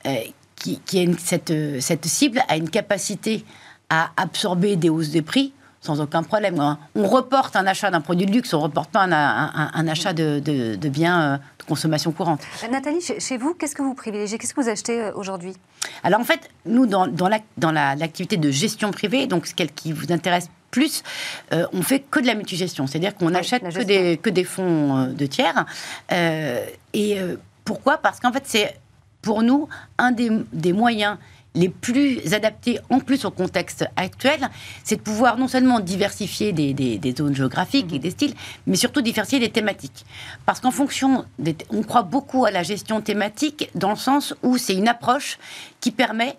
[0.06, 0.14] Euh,
[0.60, 0.80] qui,
[1.18, 3.44] cette, cette cible a une capacité
[3.88, 6.76] à absorber des hausses de prix sans aucun problème.
[6.94, 10.38] On reporte un achat d'un produit de luxe, on ne reporte pas un, achat de,
[10.38, 12.42] de, biens euh, de consommation courante.
[12.62, 14.38] Euh, Nathalie, chez vous, qu'est-ce que vous privilégiez?
[14.38, 15.54] Qu'est-ce que vous achetez euh, aujourd'hui?
[16.02, 20.48] Alors en fait, nous, dans, dans l'activité de gestion privée, donc ce qui vous intéresse
[20.70, 21.02] plus,
[21.50, 25.26] on fait que de la multigestion, c'est-à-dire qu'on achète que des, que des fonds de
[25.26, 25.64] tiers.
[26.12, 27.18] et
[27.64, 27.96] pourquoi?
[27.98, 28.76] Parce qu'en fait, c'est
[29.22, 29.68] pour nous,
[29.98, 31.18] un des, moyens
[31.54, 34.48] les plus adaptés en plus au contexte actuel,
[34.84, 38.02] c'est de pouvoir non seulement diversifier des, zones géographiques et mhm.
[38.02, 38.34] des styles,
[38.66, 40.04] mais surtout diversifier des thématiques.
[40.46, 41.24] Parce qu'en fonction,
[41.70, 45.38] on croit beaucoup à la gestion thématique dans le sens où c'est une approche
[45.80, 46.36] qui permet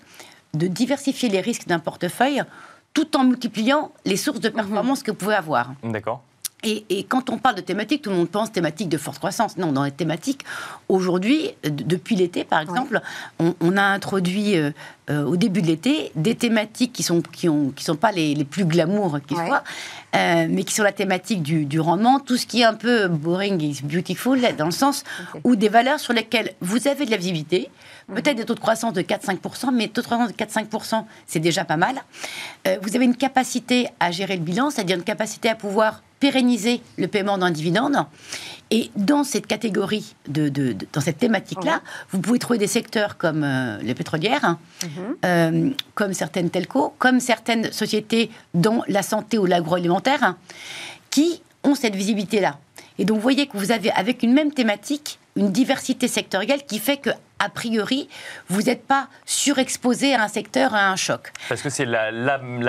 [0.54, 2.44] de diversifier les risques d'un portefeuille
[2.94, 4.56] tout en multipliant les sources de mhm.
[4.56, 5.74] performance que vous pouvez avoir.
[5.84, 6.24] D'accord.
[6.64, 9.58] Et, quand on parle de thématiques, tout le monde pense thématique de forte croissance.
[9.58, 10.44] Non, dans les thématiques,
[10.90, 13.02] aujourd'hui, depuis l'été par exemple,
[13.40, 14.70] on, a introduit euh,
[15.10, 18.36] euh, au début de l'été des thématiques qui sont qui ont qui sont pas les,
[18.36, 19.64] les plus glamour qui soient,
[20.16, 23.08] euh, mais qui sont la thématique du, du, rendement, tout ce qui est un peu
[23.08, 25.04] boring is beautiful dans le sens
[25.44, 27.70] où des valeurs sur lesquelles vous avez de la visibilité.
[28.14, 31.66] Peut-être des taux de croissance de 4-5%, mais taux de croissance de 4-5%, c'est déjà
[31.66, 31.96] pas mal.
[32.82, 37.08] vous avez une capacité à gérer le bilan, c'est-à-dire une capacité à pouvoir pérenniser le
[37.08, 37.98] paiement d'un dividende.
[38.70, 40.48] Et dans cette catégorie, de,
[40.94, 41.82] dans cette thématique-là,
[42.12, 45.16] vous pouvez trouver des secteurs comme euh, les pétrolières, hein, mhm.
[45.26, 50.38] euh, comme certaines telcos, comme certaines sociétés dans la santé ou l'agroalimentaire, hein,
[51.10, 52.60] qui ont cette visibilité-là.
[52.98, 56.80] Et donc, vous voyez que vous avez, avec une même thématique, une diversité sectorielle qui
[56.80, 57.10] fait que
[57.42, 58.08] a priori,
[58.50, 61.34] vous n'êtes pas surexposé à un secteur, à un choc.
[61.50, 62.12] Parce que c'est la,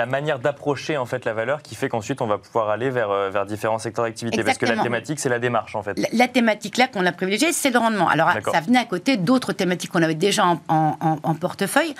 [0.07, 3.29] manière d'approcher en fait la valeur qui fait qu'ensuite on va pouvoir aller vers, euh,
[3.29, 4.43] vers différents secteurs d'activité.
[4.43, 5.99] Parce que la thématique, c'est la démarche en fait.
[6.11, 8.09] La, thématique là qu'on a privilégiée, c'est le rendement.
[8.09, 11.93] Alors ça venait à côté d'autres thématiques qu'on avait déjà en, portefeuille,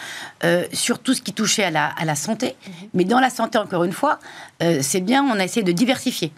[0.44, 2.56] euh, sur tout ce qui touchait à la, à la santé.
[2.66, 2.74] Mhm.
[2.96, 4.20] Mais dans la santé, encore une fois,
[4.62, 6.32] euh, c'est bien, on a essayé de diversifier.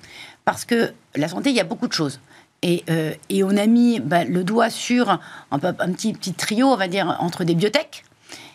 [0.44, 2.20] Parce que la santé, il y a beaucoup de choses.
[2.64, 5.20] Euh, et, on a mis bah, le doigt sur un,
[5.52, 8.04] un, petit, petit trio, on va dire, entre des biotech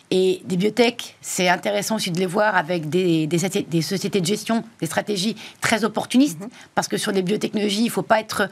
[0.09, 4.63] Et des biotech, c'est intéressant aussi de les voir avec des, des, sociétés de gestion,
[4.81, 6.49] des stratégies très opportunistes, mhm.
[6.75, 8.49] parce que sur les biotechnologies, il ne faut pas être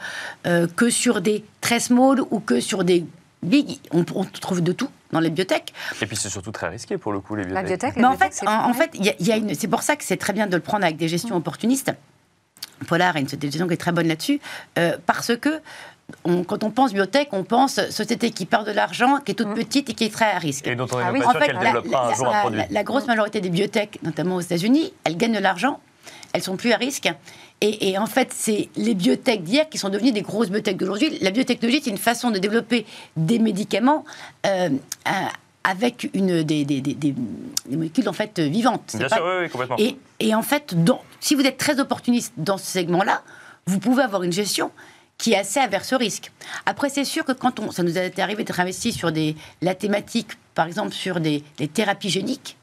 [0.47, 3.05] euh, que sur des très small ou que sur des
[3.43, 3.79] big.
[3.91, 5.73] On, trouve de tout dans les biotech.
[6.01, 7.63] Et puis c'est surtout très risqué pour le coup, les biotech.
[7.63, 10.17] La biotech, Mais en fait, en, fait, y a une, c'est pour ça que c'est
[10.17, 11.41] très bien de le prendre avec des gestions mhm.
[11.41, 11.91] opportunistes.
[12.87, 14.39] Polar a une société qui est très bonne là-dessus,
[14.77, 15.61] euh, parce que
[16.23, 19.55] quand on pense biotech, on pense société qui perd de l'argent, qui est toute mm.
[19.55, 20.67] petite et qui est très à risque.
[20.67, 22.61] Et dont on est ah pas sûr qu'elle développera un jour un produit.
[22.69, 25.79] La, grosse majorité des biotech, notamment aux États-Unis, elles gagnent de l'argent,
[26.33, 27.09] elles sont plus à risque.
[27.61, 31.17] Et, en fait, c'est les biotech d'hier qui sont devenues des grosses biotech d'aujourd'hui.
[31.19, 32.85] La biotechnologie, c'est une façon de développer
[33.17, 34.05] des médicaments.
[34.45, 34.69] Euh,
[35.69, 37.15] avec une, des, des, des,
[37.69, 38.95] molécules en fait vivantes.
[38.97, 39.75] Bien sûr, oui, complètement.
[39.77, 40.75] Et, et en fait,
[41.19, 43.21] si vous êtes très opportuniste dans ce segment-là,
[43.67, 44.71] vous pouvez avoir une gestion
[45.19, 46.31] qui est assez averse ce risque.
[46.65, 49.75] Après, c'est sûr que quand on, ça nous est arrivé d'être investi sur des, la
[49.75, 51.43] thématique, par exemple, sur des,
[51.73, 52.57] thérapies géniques,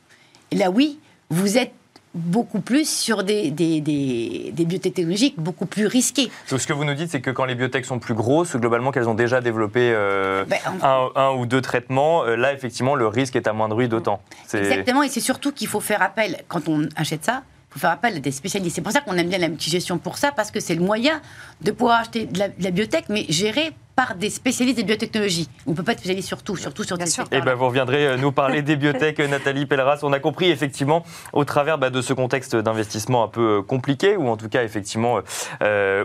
[0.51, 0.99] là, oui,
[1.31, 1.75] vous êtes
[2.17, 6.31] beaucoup plus sur des, des, des, biotechnologiques beaucoup plus risquées.
[6.51, 8.91] Donc, ce que vous nous dites, c'est que quand les biotech sont plus grosses, globalement
[8.91, 13.07] qu'elles ont déjà développé euh, ben, un, un, ou deux traitements, euh, là, effectivement, le
[13.07, 14.21] risque est amoindri d'autant.
[14.53, 18.17] Exactement, et c'est surtout qu'il faut faire appel, quand on achète ça, faut faire appel
[18.17, 18.77] à des spécialistes.
[18.77, 21.21] C'est pour ça qu'on aime bien la multigestion pour ça, parce que c'est le moyen
[21.61, 25.49] de pouvoir acheter de la, de la biotech, mais gérer par des spécialistes des biotechnologies.
[25.67, 27.27] On ne peut pas être spécialiste sur tout, surtout sur des secteurs.
[27.33, 30.01] Et ben vous reviendrez euh, nous parler des biotech, euh, Nathalie Pelleras.
[30.03, 34.17] On a compris effectivement au travers bah, de ce contexte d'investissement un peu euh, compliqué,
[34.17, 35.21] ou en tout cas effectivement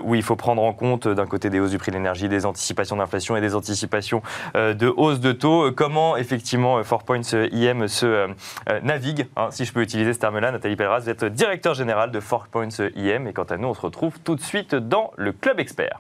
[0.04, 2.46] où il faut prendre en compte d'un côté des hausses du prix de l'énergie, des
[2.46, 4.22] anticipations d'inflation et des anticipations
[4.56, 7.22] de hausse de taux, comment effectivement Four Points
[7.52, 8.30] IM se
[8.84, 10.52] navigue, hein, si je peux utiliser ce terme-là.
[10.52, 13.74] Nathalie Pelleras, vous êtes directeur général de Four Points IM et quant à nous, on
[13.74, 16.00] se retrouve tout de suite dans le Club Expert.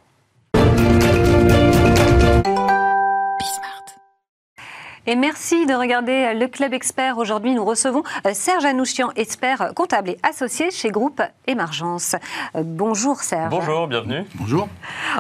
[5.08, 7.18] Et merci de regarder le Club Expert.
[7.18, 12.16] Aujourd'hui, nous recevons euh, Serge Anouchian, expert comptable et associé chez Groupe Émergence.
[12.56, 13.50] Euh, bonjour Serge.
[13.50, 14.26] Bonjour, bienvenue.
[14.36, 14.70] Bonjour.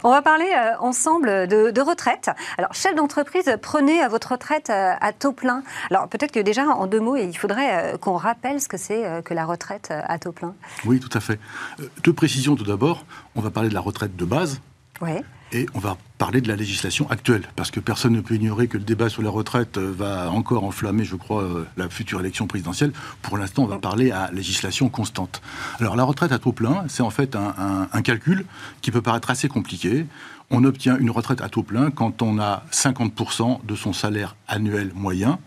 [0.03, 2.29] On va parler euh, ensemble de, retraite.
[2.59, 5.63] Alors, chef d'entreprise, prenez votre retraite à taux plein.
[5.89, 9.33] Alors, peut-être que déjà, en deux mots, il faudrait qu'on rappelle ce que c'est que
[9.33, 10.53] la retraite à taux plein.
[10.85, 11.39] Oui, tout à fait.
[12.03, 13.03] Deux précisions tout d'abord.
[13.35, 14.61] On va parler de la retraite de base.
[15.53, 18.77] Et on va parler de la législation actuelle, parce que personne ne peut ignorer que
[18.77, 22.47] le débat sur la retraite euh, va encore enflammer, je crois, euh, la future élection
[22.47, 22.93] présidentielle.
[23.21, 25.41] Pour l'instant, on va parler à législation constante.
[25.79, 28.45] Alors la retraite à taux plein, c'est en fait un, calcul
[28.81, 30.05] qui peut paraître assez compliqué.
[30.51, 34.91] On obtient une retraite à taux plein quand on a 50% de son salaire annuel
[34.95, 35.39] moyen,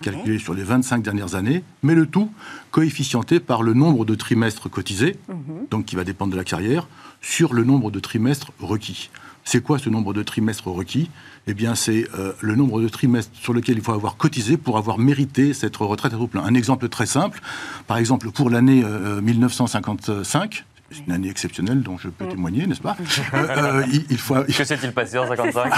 [0.00, 2.30] calculé sur les 25 dernières années, mais le tout
[2.70, 5.66] coefficienté par le nombre de trimestres cotisés, mhm.
[5.70, 6.88] donc qui va dépendre de la carrière,
[7.20, 9.10] sur le nombre de trimestres requis.
[9.44, 11.08] C'est quoi ce nombre de trimestres requis?
[11.46, 14.76] Eh bien, c'est euh, le nombre de trimestres sur lequel il faut avoir cotisé pour
[14.76, 16.42] avoir mérité cette retraite à taux plein.
[16.44, 17.40] Un exemple très simple,
[17.86, 18.84] par exemple, pour l'année
[19.22, 22.30] 1955, euh, c'est une année exceptionnelle dont je peux mm.
[22.30, 22.96] témoigner, n'est-ce pas
[23.34, 24.42] euh, euh, il, faut...
[24.42, 25.72] Que s'est-il passé en 55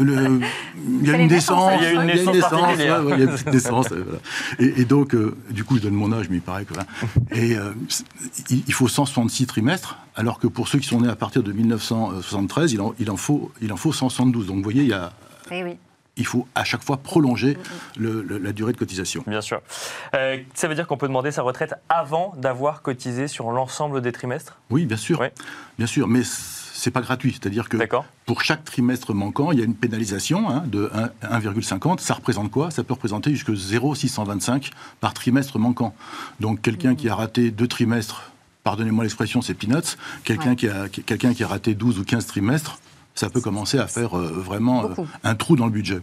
[0.00, 1.72] Il y a une naissance.
[1.78, 2.74] Il y a une naissance.
[2.78, 3.86] Il y a une naissance.
[4.58, 6.74] Et, donc, euh, du coup, je donne mon âge, mais il paraît que.
[7.34, 7.56] Et
[8.50, 12.72] il, faut 166 trimestres, alors que pour ceux qui sont nés à partir de 1973,
[12.72, 14.46] il en, il en, faut, il en faut 172.
[14.46, 15.12] Donc, vous voyez, il y a.
[15.52, 15.76] Eh oui
[16.16, 17.58] il faut à chaque fois prolonger
[17.98, 19.22] la durée de cotisation.
[19.26, 19.60] Bien sûr.
[20.14, 24.12] Euh, ça veut dire qu'on peut demander sa retraite avant d'avoir cotisé sur l'ensemble des
[24.12, 24.58] trimestres?
[24.70, 25.22] Oui, bien sûr.
[25.78, 27.32] Bien sûr, mais c'est pas gratuit.
[27.32, 27.78] C'est-à-dire que
[28.24, 30.90] pour chaque trimestre manquant, il y a une pénalisation hein, de
[31.22, 32.00] 1,50.
[32.00, 32.70] Ça représente quoi?
[32.70, 35.94] Ça peut représenter jusque 0,625 par trimestre manquant.
[36.40, 38.30] Donc quelqu'un qui a raté deux trimestres,
[38.64, 39.96] pardonnez-moi l'expression, c'est peanuts.
[40.24, 42.78] Quelqu'un qui, a, quelqu'un qui a raté 12 ou 15 trimestres,
[43.16, 46.00] ça peut commencer à faire euh, vraiment euh, un trou dans le budget.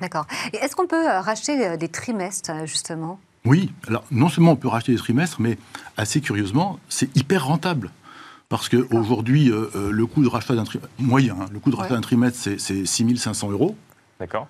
[0.00, 0.26] D'accord.
[0.52, 3.18] Et est-ce qu'on peut euh, racheter des trimestres, justement?
[3.44, 3.72] Oui.
[3.88, 5.58] Alors, non seulement on peut racheter des trimestres, mais
[5.96, 7.90] assez curieusement, c'est hyper rentable.
[8.48, 12.02] Parce qu'aujourd'hui, le coût de rachat d'un trimestre, moyen, hein, le coût de rachat d'un
[12.02, 13.74] trimestre, c'est 6 500 euros.
[14.20, 14.46] D'accord.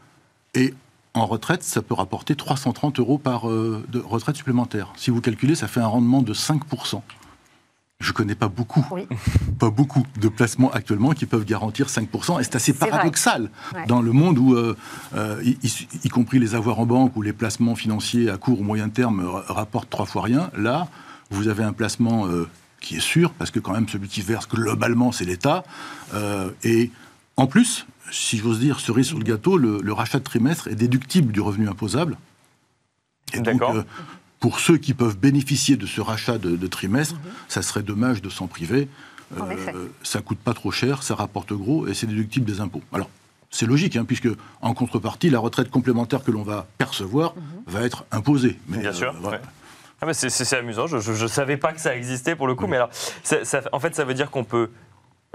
[0.55, 0.75] Et
[1.15, 4.93] en retraite, ça peut rapporter 330 euros par de retraite supplémentaire.
[4.97, 6.65] Si vous calculez, ça fait un rendement de 5
[8.03, 8.85] je ne connais pas beaucoup,
[9.59, 12.41] pas beaucoup de placements actuellement qui peuvent garantir 5%.
[12.41, 13.51] Et c'est assez paradoxal
[13.87, 14.77] dans le monde où, euh,
[15.15, 18.89] euh, y, compris les avoirs en banque ou les placements financiers à court ou moyen
[18.89, 20.51] terme rapportent trois fois rien.
[20.57, 20.89] Là,
[21.31, 22.49] vous avez un placement euh,
[22.81, 25.63] qui est sûr, parce que quand même celui qui verse globalement, c'est l'État.
[26.65, 26.91] et
[27.37, 31.33] en plus, si j'ose dire, cerise sur le gâteau, le, rachat de trimestre est déductible
[31.33, 32.19] du revenu imposable.
[33.35, 33.77] D'accord
[34.43, 37.31] pour ceux qui peuvent bénéficier de ce rachat de, trimestre, mhm.
[37.49, 38.89] ça serait dommage de s'en priver.
[39.39, 42.83] Euh, ça coûte pas trop cher, ça rapporte gros et c'est déductible des impôts.
[42.93, 43.09] Alors,
[43.51, 44.29] c'est logique, hein, puisque
[44.61, 47.43] en contrepartie, la retraite complémentaire que l'on va percevoir mhm.
[47.69, 48.59] va être imposée.
[48.67, 49.15] Mais, Bien sûr.
[50.01, 52.91] Ah, c'est amusant, je ne savais pas que ça existait pour le coup, mais alors,
[53.71, 54.71] en fait, ça veut dire qu'on peut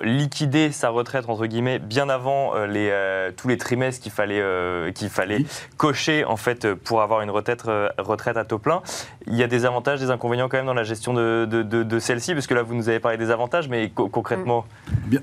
[0.04, 4.40] liquider sa retraite entre guillemets bien avant euh, les, euh, tous les trimestres qu'il fallait,
[4.40, 5.46] euh, qu'il fallait
[5.78, 7.64] cocher en fait pour avoir une retraite,
[7.98, 8.82] retraite à taux plein.
[9.26, 12.00] Il y a des avantages, des inconvénients quand même dans la gestion de, de, de,
[12.00, 14.66] celle-ci, parce que là vous nous avez parlé des avantages, mais concrètement.
[15.08, 15.20] Bien,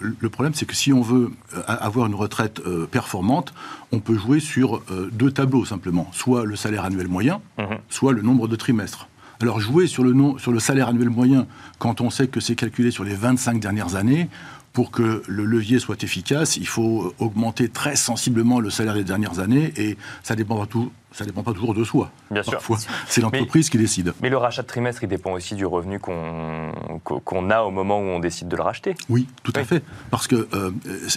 [0.00, 1.30] le problème c'est que si on veut
[1.66, 3.54] avoir une retraite performante,
[3.92, 4.82] on peut jouer sur
[5.12, 9.08] deux tableaux simplement, soit le salaire annuel moyen, mmh soit le nombre de trimestres.
[9.40, 11.46] Alors jouer sur le, sur le salaire annuel moyen,
[11.78, 14.28] quand on sait que c'est calculé sur les 25 dernières années,
[14.72, 19.40] pour que le levier soit efficace, il faut augmenter très sensiblement le salaire des dernières
[19.40, 22.12] années et ça dépend pas tout, ça dépend pas toujours de soi.
[22.30, 22.78] Bien Parfois,
[23.08, 24.12] c'est l'entreprise qui décide.
[24.22, 26.72] Mais le rachat de trimestre, il dépend aussi du revenu qu'on
[27.02, 28.94] qu'on a au moment où on décide de le racheter.
[29.08, 29.82] Oui, tout à fait.
[30.10, 30.70] Parce que euh,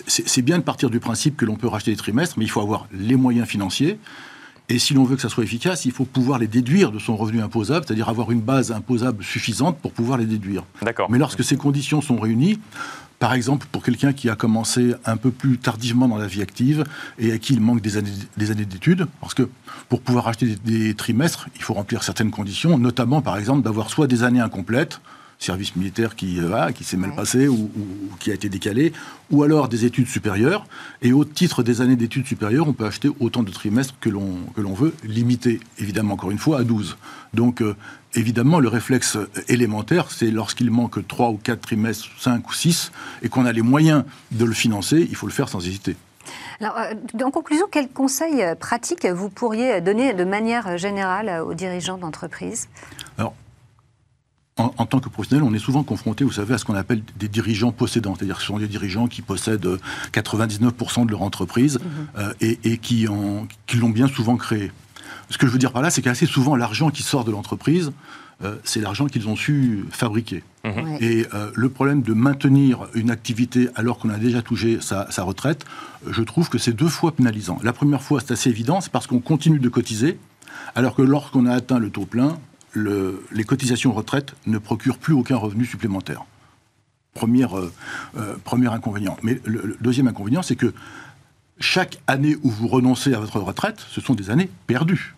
[0.08, 2.62] c'est bien de partir du principe que l'on peut racheter des trimestres, mais il faut
[2.62, 4.00] avoir les moyens financiers.
[4.74, 7.16] Et si l'on veut que ça soit efficace, il faut pouvoir les déduire de son
[7.16, 10.64] revenu imposable, c'est-à-dire avoir une base imposable suffisante pour pouvoir les déduire.
[11.10, 12.58] Mais lorsque ces conditions sont réunies,
[13.20, 16.86] par exemple, pour quelqu'un qui a commencé un peu plus tardivement dans la vie active
[17.20, 19.48] et à qui il manque des années, des années d'études, parce que
[19.90, 24.08] pour pouvoir acheter des, trimestres, il faut remplir certaines conditions, notamment par exemple d'avoir soit
[24.08, 25.02] des années incomplètes,
[25.44, 27.70] service militaire qui, euh, qui s'est mal passé ou,
[28.20, 28.94] qui a été décalé,
[29.32, 30.66] ou alors des études supérieures.
[31.02, 34.38] Et au titre des années d'études supérieures, on peut acheter autant de trimestres que l'on,
[34.56, 36.98] que l'on veut, limité, évidemment, encore une fois, à 12.
[37.34, 37.76] Donc, euh,
[38.14, 39.18] évidemment, le réflexe
[39.48, 42.92] élémentaire, c'est lorsqu'il manque 3 ou 4 trimestres, 5 ou 6,
[43.22, 45.96] et qu'on a les moyens de le financer, il faut le faire sans hésiter.
[46.62, 51.98] Alors, euh, en conclusion, quels conseils pratiques vous pourriez donner de manière générale aux dirigeants
[51.98, 52.70] d'entreprise?
[54.58, 57.28] En, tant que professionnel, on est souvent confronté, vous savez, à ce qu'on appelle des
[57.28, 58.14] dirigeants possédants.
[58.14, 59.68] C'est-à-dire que ce sont des dirigeants qui possèdent
[60.12, 62.08] 99% de leur entreprise mhm.
[62.20, 64.72] euh, et, qui, l'ont bien souvent créé.
[65.32, 67.92] Ce que je veux dire par là, c'est qu'assez souvent, l'argent qui sort de l'entreprise,
[68.44, 70.44] euh, c'est l'argent qu'ils ont su fabriquer.
[70.66, 70.98] Mhm.
[71.02, 75.24] Et euh, le problème de maintenir une activité alors qu'on a déjà touché sa, sa
[75.24, 75.66] retraite,
[76.08, 77.58] je trouve que c'est deux fois pénalisant.
[77.64, 80.20] La première fois, c'est assez évident, c'est parce qu'on continue de cotiser,
[80.76, 82.38] alors que lorsqu'on a atteint le taux plein,
[82.76, 86.26] les cotisations retraite ne procurent plus aucun revenu supplémentaire.
[87.14, 87.72] Première, euh,
[88.18, 89.18] euh, premier inconvénient.
[89.22, 90.74] Mais le, deuxième inconvénient, c'est que
[91.60, 95.16] chaque année où vous renoncez à votre retraite, ce sont des années perdues.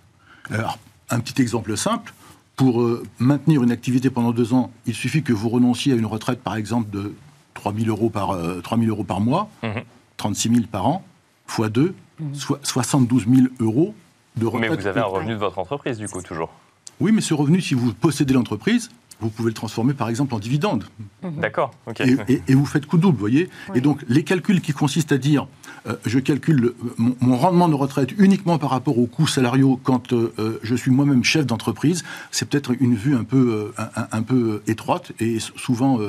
[0.51, 0.77] Alors,
[1.09, 2.13] un petit exemple simple.
[2.57, 6.05] Pour euh, maintenir une activité pendant deux ans, il suffit que vous renonciez à une
[6.05, 7.13] retraite, par exemple, de
[7.53, 9.49] 3 000 euros par, 3 000 euros par mois,
[10.17, 10.55] 36 mmh.
[10.55, 11.05] 000 par an,
[11.47, 11.93] fois 2,
[12.33, 13.93] soit 72 000 euros
[14.37, 14.71] de retraite.
[14.71, 16.49] Mais vous avez un revenu de votre entreprise, du coup, toujours
[16.99, 18.89] oui, mais ce revenu, si vous possédez l'entreprise,
[19.19, 20.85] vous pouvez le transformer par exemple en dividende.
[21.23, 21.39] Mhm.
[21.39, 21.71] D'accord.
[21.87, 22.01] ok.
[22.01, 25.47] Et, vous faites coup double, vous voyez Et donc les calculs qui consistent à dire
[25.87, 30.33] euh, je calcule mon, rendement de retraite uniquement par rapport aux coûts salariaux quand euh,
[30.39, 35.11] euh, je suis moi-même chef d'entreprise, c'est peut-être une vue un peu, un, peu étroite
[35.19, 35.99] et souvent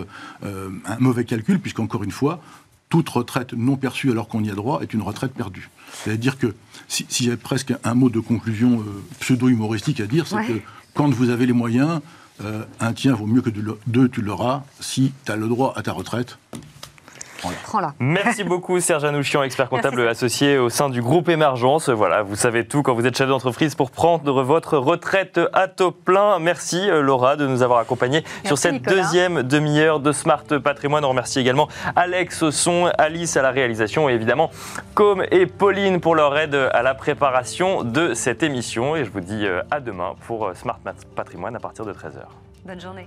[0.42, 2.40] un mauvais calcul, puisqu'encore une fois,
[2.88, 5.68] toute retraite non perçue alors qu'on y a droit est une retraite perdue.
[6.04, 6.54] C'est-à-dire que
[6.88, 8.84] s'il y avait presque un mot de conclusion
[9.20, 10.60] pseudo-humoristique à dire, c'est que
[10.94, 12.00] quand vous avez les moyens,
[12.44, 13.50] euh, un tien vaut mieux que
[13.86, 14.64] deux, tu l'auras.
[14.80, 16.38] Si tu as le droit à ta retraite,
[17.98, 21.88] Merci beaucoup Serge Anouchian, expert comptable associé au sein du groupe Émergence.
[21.88, 25.90] Voilà, vous savez tout quand vous êtes chef d'entreprise pour prendre votre retraite à taux
[25.90, 26.38] plein.
[26.38, 31.04] Merci euh, Laura de nous avoir accompagnés sur cette deuxième demi-heure de Smart Patrimoine.
[31.04, 34.50] On remercie également Alex au son, Alice à la réalisation et évidemment
[34.94, 38.96] Com et Pauline pour leur aide à la préparation de cette émission.
[38.96, 40.78] Et je vous dis euh, à demain pour euh, Smart
[41.14, 42.22] Patrimoine à partir de 13h.
[42.64, 43.06] Bonne journée.